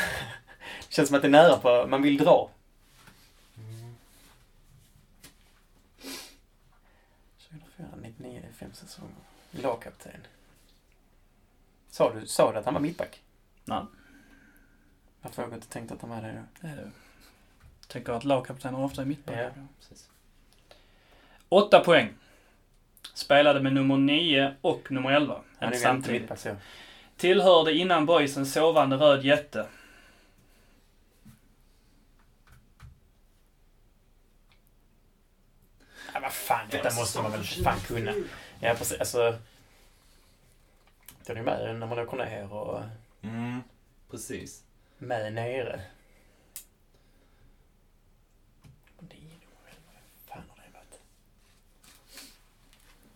[0.89, 1.87] känns som att det är nära på...
[1.89, 2.51] Man vill dra.
[7.51, 9.15] 2004, 99, fem säsonger.
[9.51, 10.13] Lagkapten.
[11.91, 13.23] Sa du, sa du att han var mittback?
[13.65, 13.83] Nej.
[15.23, 16.43] Varför har jag inte tänkt att han var det då?
[16.61, 16.91] Det är det.
[17.89, 19.53] Tänker att lagkaptener ofta är mittbackar.
[19.57, 19.63] Ja.
[19.81, 20.09] Precis.
[21.49, 22.13] Åtta poäng.
[23.15, 25.35] Spelade med nummer 9 och nummer 11.
[25.35, 26.21] Han är Inte samtidigt.
[26.23, 26.57] mittback så.
[27.23, 29.67] Tillhörde innan boys en sovande röd jätte.
[36.15, 38.15] Ja, vad fan, detta måste man väl fan kunna.
[38.61, 39.01] Ja, precis.
[39.01, 39.39] Alltså...
[41.27, 42.83] Det är ju med när man åker ner och
[43.23, 43.63] Mm,
[44.11, 44.65] precis.
[44.99, 45.81] med nere.
[48.99, 49.17] Det
[50.91, 50.99] det?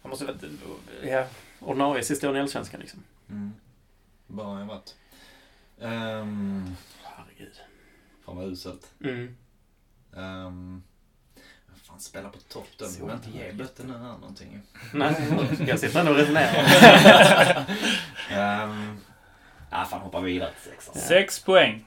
[0.02, 0.42] Han måste varit,
[1.04, 1.26] ja,
[1.60, 3.02] ordinarie sista åren i Allsvenskan liksom.
[3.30, 3.52] Mm.
[4.26, 4.94] Bara har jag varit.
[5.78, 7.52] Um, Herregud.
[8.24, 8.90] fan vad uselt.
[9.04, 9.36] Mm.
[10.12, 10.82] Um,
[11.68, 12.84] vad fan, spela på topp då.
[12.84, 13.58] Så Vi behöver inte ge jävligt.
[13.58, 14.60] bötten här någonting.
[14.94, 15.14] Nej,
[15.66, 16.64] jag sitter ändå och resonerar.
[18.64, 19.00] um,
[19.70, 20.94] ja, fan hoppa vidare till sexan.
[20.96, 21.00] Ja.
[21.02, 21.84] Sex poäng.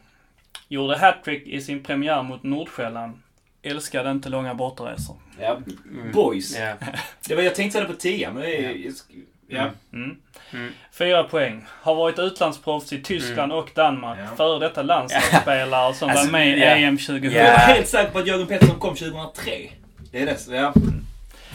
[0.68, 3.20] Gjorde hattrick i sin premiär mot Nordsjälland.
[3.62, 5.18] Älskade inte långa bortaresor.
[5.40, 6.12] Ja, Mm.
[6.12, 6.56] boys.
[6.58, 6.76] Ja.
[7.28, 8.94] Det var, jag tänkte säga det på 10 men det är ju...
[9.50, 9.70] Ja.
[9.94, 10.18] Mm.
[10.54, 10.72] Mm.
[10.92, 11.66] Fyra poäng.
[11.82, 14.20] Har varit utlandsproffs i Tyskland och Danmark.
[14.20, 14.36] Ja.
[14.36, 16.68] Före detta landslagsspelare som Alltså, var med i ja.
[16.68, 17.24] EM 2000.
[17.24, 17.32] Ja.
[17.32, 19.52] Jag var helt säker på att Jörgen Pettersson kom 2003.
[20.12, 20.38] Det är det.
[20.56, 20.74] Ja.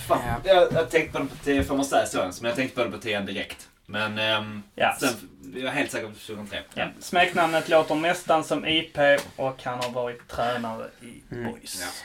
[0.08, 0.54] Fan, Ja.
[0.54, 2.74] jag, jag tänkte på den på 10, får man säga så ens, men jag tänkte
[2.76, 3.68] på den på 10 direkt.
[3.86, 4.96] Men ehm, Ja.
[5.00, 5.08] sen,
[5.54, 6.58] jag är helt säker på 2003.
[6.74, 6.86] Ja.
[7.00, 8.98] Smeknamnet låter nästan som IP
[9.36, 11.52] och han har varit tränare i Mm.
[11.52, 12.02] Boys.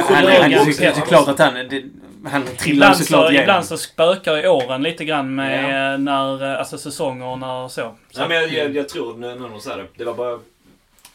[0.00, 1.06] Han, Jörgen han, det är Pettersson.
[1.08, 1.82] klart att han, det,
[2.30, 5.92] han trillar Ibland såklart så, ibland så spökar i åren lite grann med Ja.
[5.94, 7.94] eh, när, eh, alltså säsonger och när så.
[8.10, 10.38] så Nej, men jag, jag, jag tror, nu när du säger det, det var bara...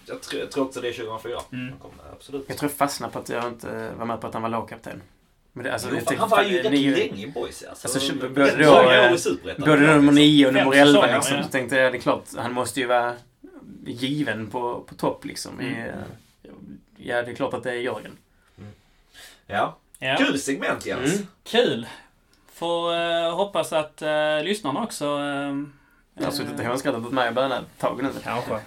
[0.09, 1.39] Jag tror, jag tror också det är 2004.
[1.51, 1.69] Mm.
[1.69, 2.45] Han kom, absolut.
[2.47, 5.01] Jag tror jag fastnade på att jag inte var med på att han var lagkapten.
[5.53, 7.87] Men det, alltså, Jo, tycker han var ju rätt nio- länge i boys alltså.
[7.87, 9.59] Alltså, både då, eh, i.
[9.59, 11.37] Både nummer 9 och nummer 11 säsonger, liksom.
[11.37, 11.43] ja.
[11.43, 13.13] Så tänkte jag, det är klart, han måste ju vara
[13.85, 15.61] given på, på topp liksom.
[15.61, 15.79] I, Mm.
[15.89, 15.95] eh,
[16.97, 18.11] ja, det är klart att det är Jörgen.
[19.47, 19.77] Ja.
[19.99, 20.15] Ja.
[20.17, 21.13] Kul segment Jens.
[21.15, 21.27] Mm.
[21.43, 21.87] Kul!
[22.53, 25.05] Får eh, hoppas att eh, lyssnarna också...
[25.05, 25.55] Eh,
[26.19, 28.09] Jag har suttit och hånskrattat åt mig och bönat ett tag nu.
[28.23, 28.59] Kanske.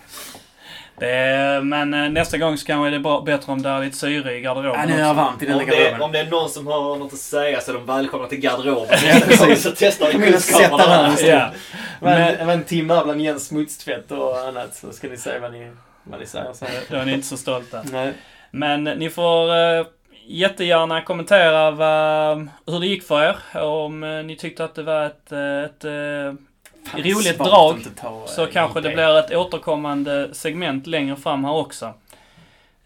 [0.98, 3.80] Det är, men eh, nästa gång så kanske det är bra, bättre om det är
[3.84, 6.02] lite syre i garderoben Ja, nu är jag varmt i den Om det, garderoben.
[6.02, 8.98] om det är någon som har något att säga så är de välkomna till garderoben.
[9.56, 11.16] Så testar vi kunskaperna.
[11.20, 11.50] Ja.
[12.00, 14.74] Men- var en timme här bland Jens smutstvätt och annat.
[14.74, 15.70] Så ska ni säga vad ni,
[16.04, 16.54] vad ni säger.
[16.90, 17.82] Då är ni inte så stolta.
[17.92, 18.12] Nej.
[18.50, 19.86] Men ni får eh,
[20.30, 23.62] jättegärna kommentera vad, hur det gick för er.
[23.62, 26.40] Om eh, ni tyckte att det var ett, eh, ett eh,
[26.84, 28.94] Fan, Roligt drag, ta, så kanske det IP.
[28.94, 31.94] blir ett återkommande segment längre fram här också.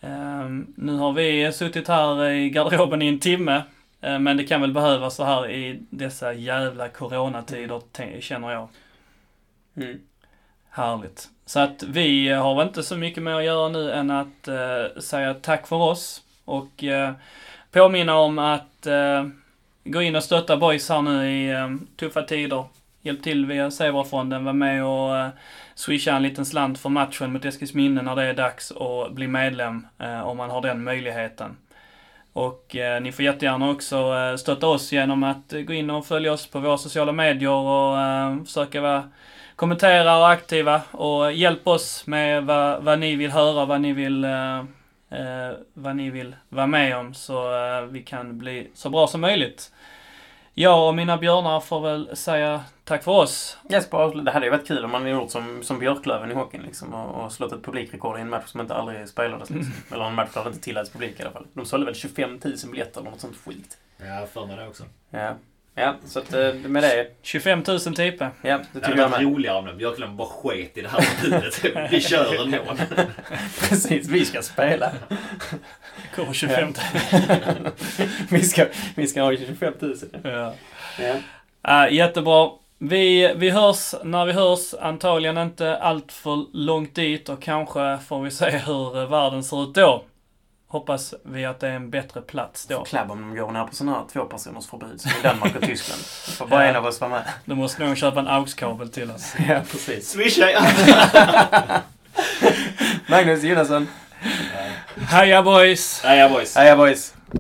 [0.01, 3.63] Ehm, nu har vi suttit här i garderoben i en timme.
[4.01, 7.81] Men det kan väl behövas så här i dessa jävla coronatider,
[8.21, 8.69] känner jag.
[9.77, 10.01] Mm.
[10.71, 11.29] Härligt.
[11.47, 14.49] Så att vi har väl inte så mycket mer att göra nu än att
[15.05, 16.24] säga tack för oss.
[16.45, 17.13] Och eh,
[17.73, 19.27] påminna om att eh,
[19.85, 22.65] gå in och stötta boys här nu i eh, tuffa tider.
[23.03, 25.29] Hjälp till via Zebrafonden, var med och eh,
[25.75, 29.87] swisha en liten slant för matchen mot Eskilsminne när det är dags och bli medlem
[29.99, 31.57] eh, om man har den möjligheten.
[32.33, 36.33] Och eh, ni får jättegärna också eh, stötta oss genom att gå in och följa
[36.33, 39.11] oss på våra sociala medier och eh, försöka vara
[39.57, 44.25] kommentera och aktiva och hjälp oss med vad, vad ni vill höra, vad ni vill,
[44.25, 44.65] eh,
[45.15, 49.21] eh, vad ni vill vara med om så eh, vi kan bli så bra som
[49.21, 49.73] möjligt.
[50.57, 53.59] Jag och mina björnar får väl säga tack för oss.
[53.69, 56.63] Jesper det hade ju varit kul om man hade gjort som, som Björklöven i hockeyn
[56.63, 59.51] liksom, och, och slått ett publikrekord i en match som inte aldrig spelades.
[59.51, 59.73] Liksom.
[59.93, 61.47] Eller en match där det inte tilläts publik i alla fall.
[61.53, 62.41] De sålde väl 25 000
[62.71, 63.79] biljetter eller något sånt skit.
[63.97, 64.85] Ja, för mig det också.
[65.11, 65.35] Ja,
[65.75, 68.31] ja så att eh, med det, 25 000 typer.
[68.43, 69.23] ja, det tycker jag med.
[69.23, 71.65] roligare om Björklund bara sket i det här förbudet.
[71.93, 72.59] Vi kör ändå.
[73.69, 74.93] Precis, vi ska spela.
[76.17, 76.73] Går 25
[77.13, 77.71] 000.
[78.31, 79.95] vi, ska, vi ska ha 25 000.
[80.23, 80.55] Ja.
[80.99, 81.15] Ja.
[81.63, 82.51] Ja, jättebra.
[82.79, 84.75] Vi, vi hörs när vi hörs.
[84.81, 89.63] Antagligen inte allt för långt dit och kanske får vi se hur eh, världen ser
[89.63, 90.05] ut då.
[90.75, 92.85] Hoppas vi att det är en bättre plats då.
[92.85, 96.03] Klabb om de går ner på sådana här tvåpersoners förbud som i Danmark och Tyskland.
[96.39, 96.71] Får bara Ja.
[96.71, 97.23] en av oss vara med.
[97.45, 99.35] Då måste någon köpa en AUX-kabel till oss.
[99.49, 100.09] Ja, precis.
[100.11, 100.47] Swisha!
[103.07, 103.89] Magnus Jonasson.
[104.23, 105.03] Ja.
[105.07, 106.03] Heja boys!
[106.05, 106.57] Heja boys!
[106.57, 107.15] Heja boys!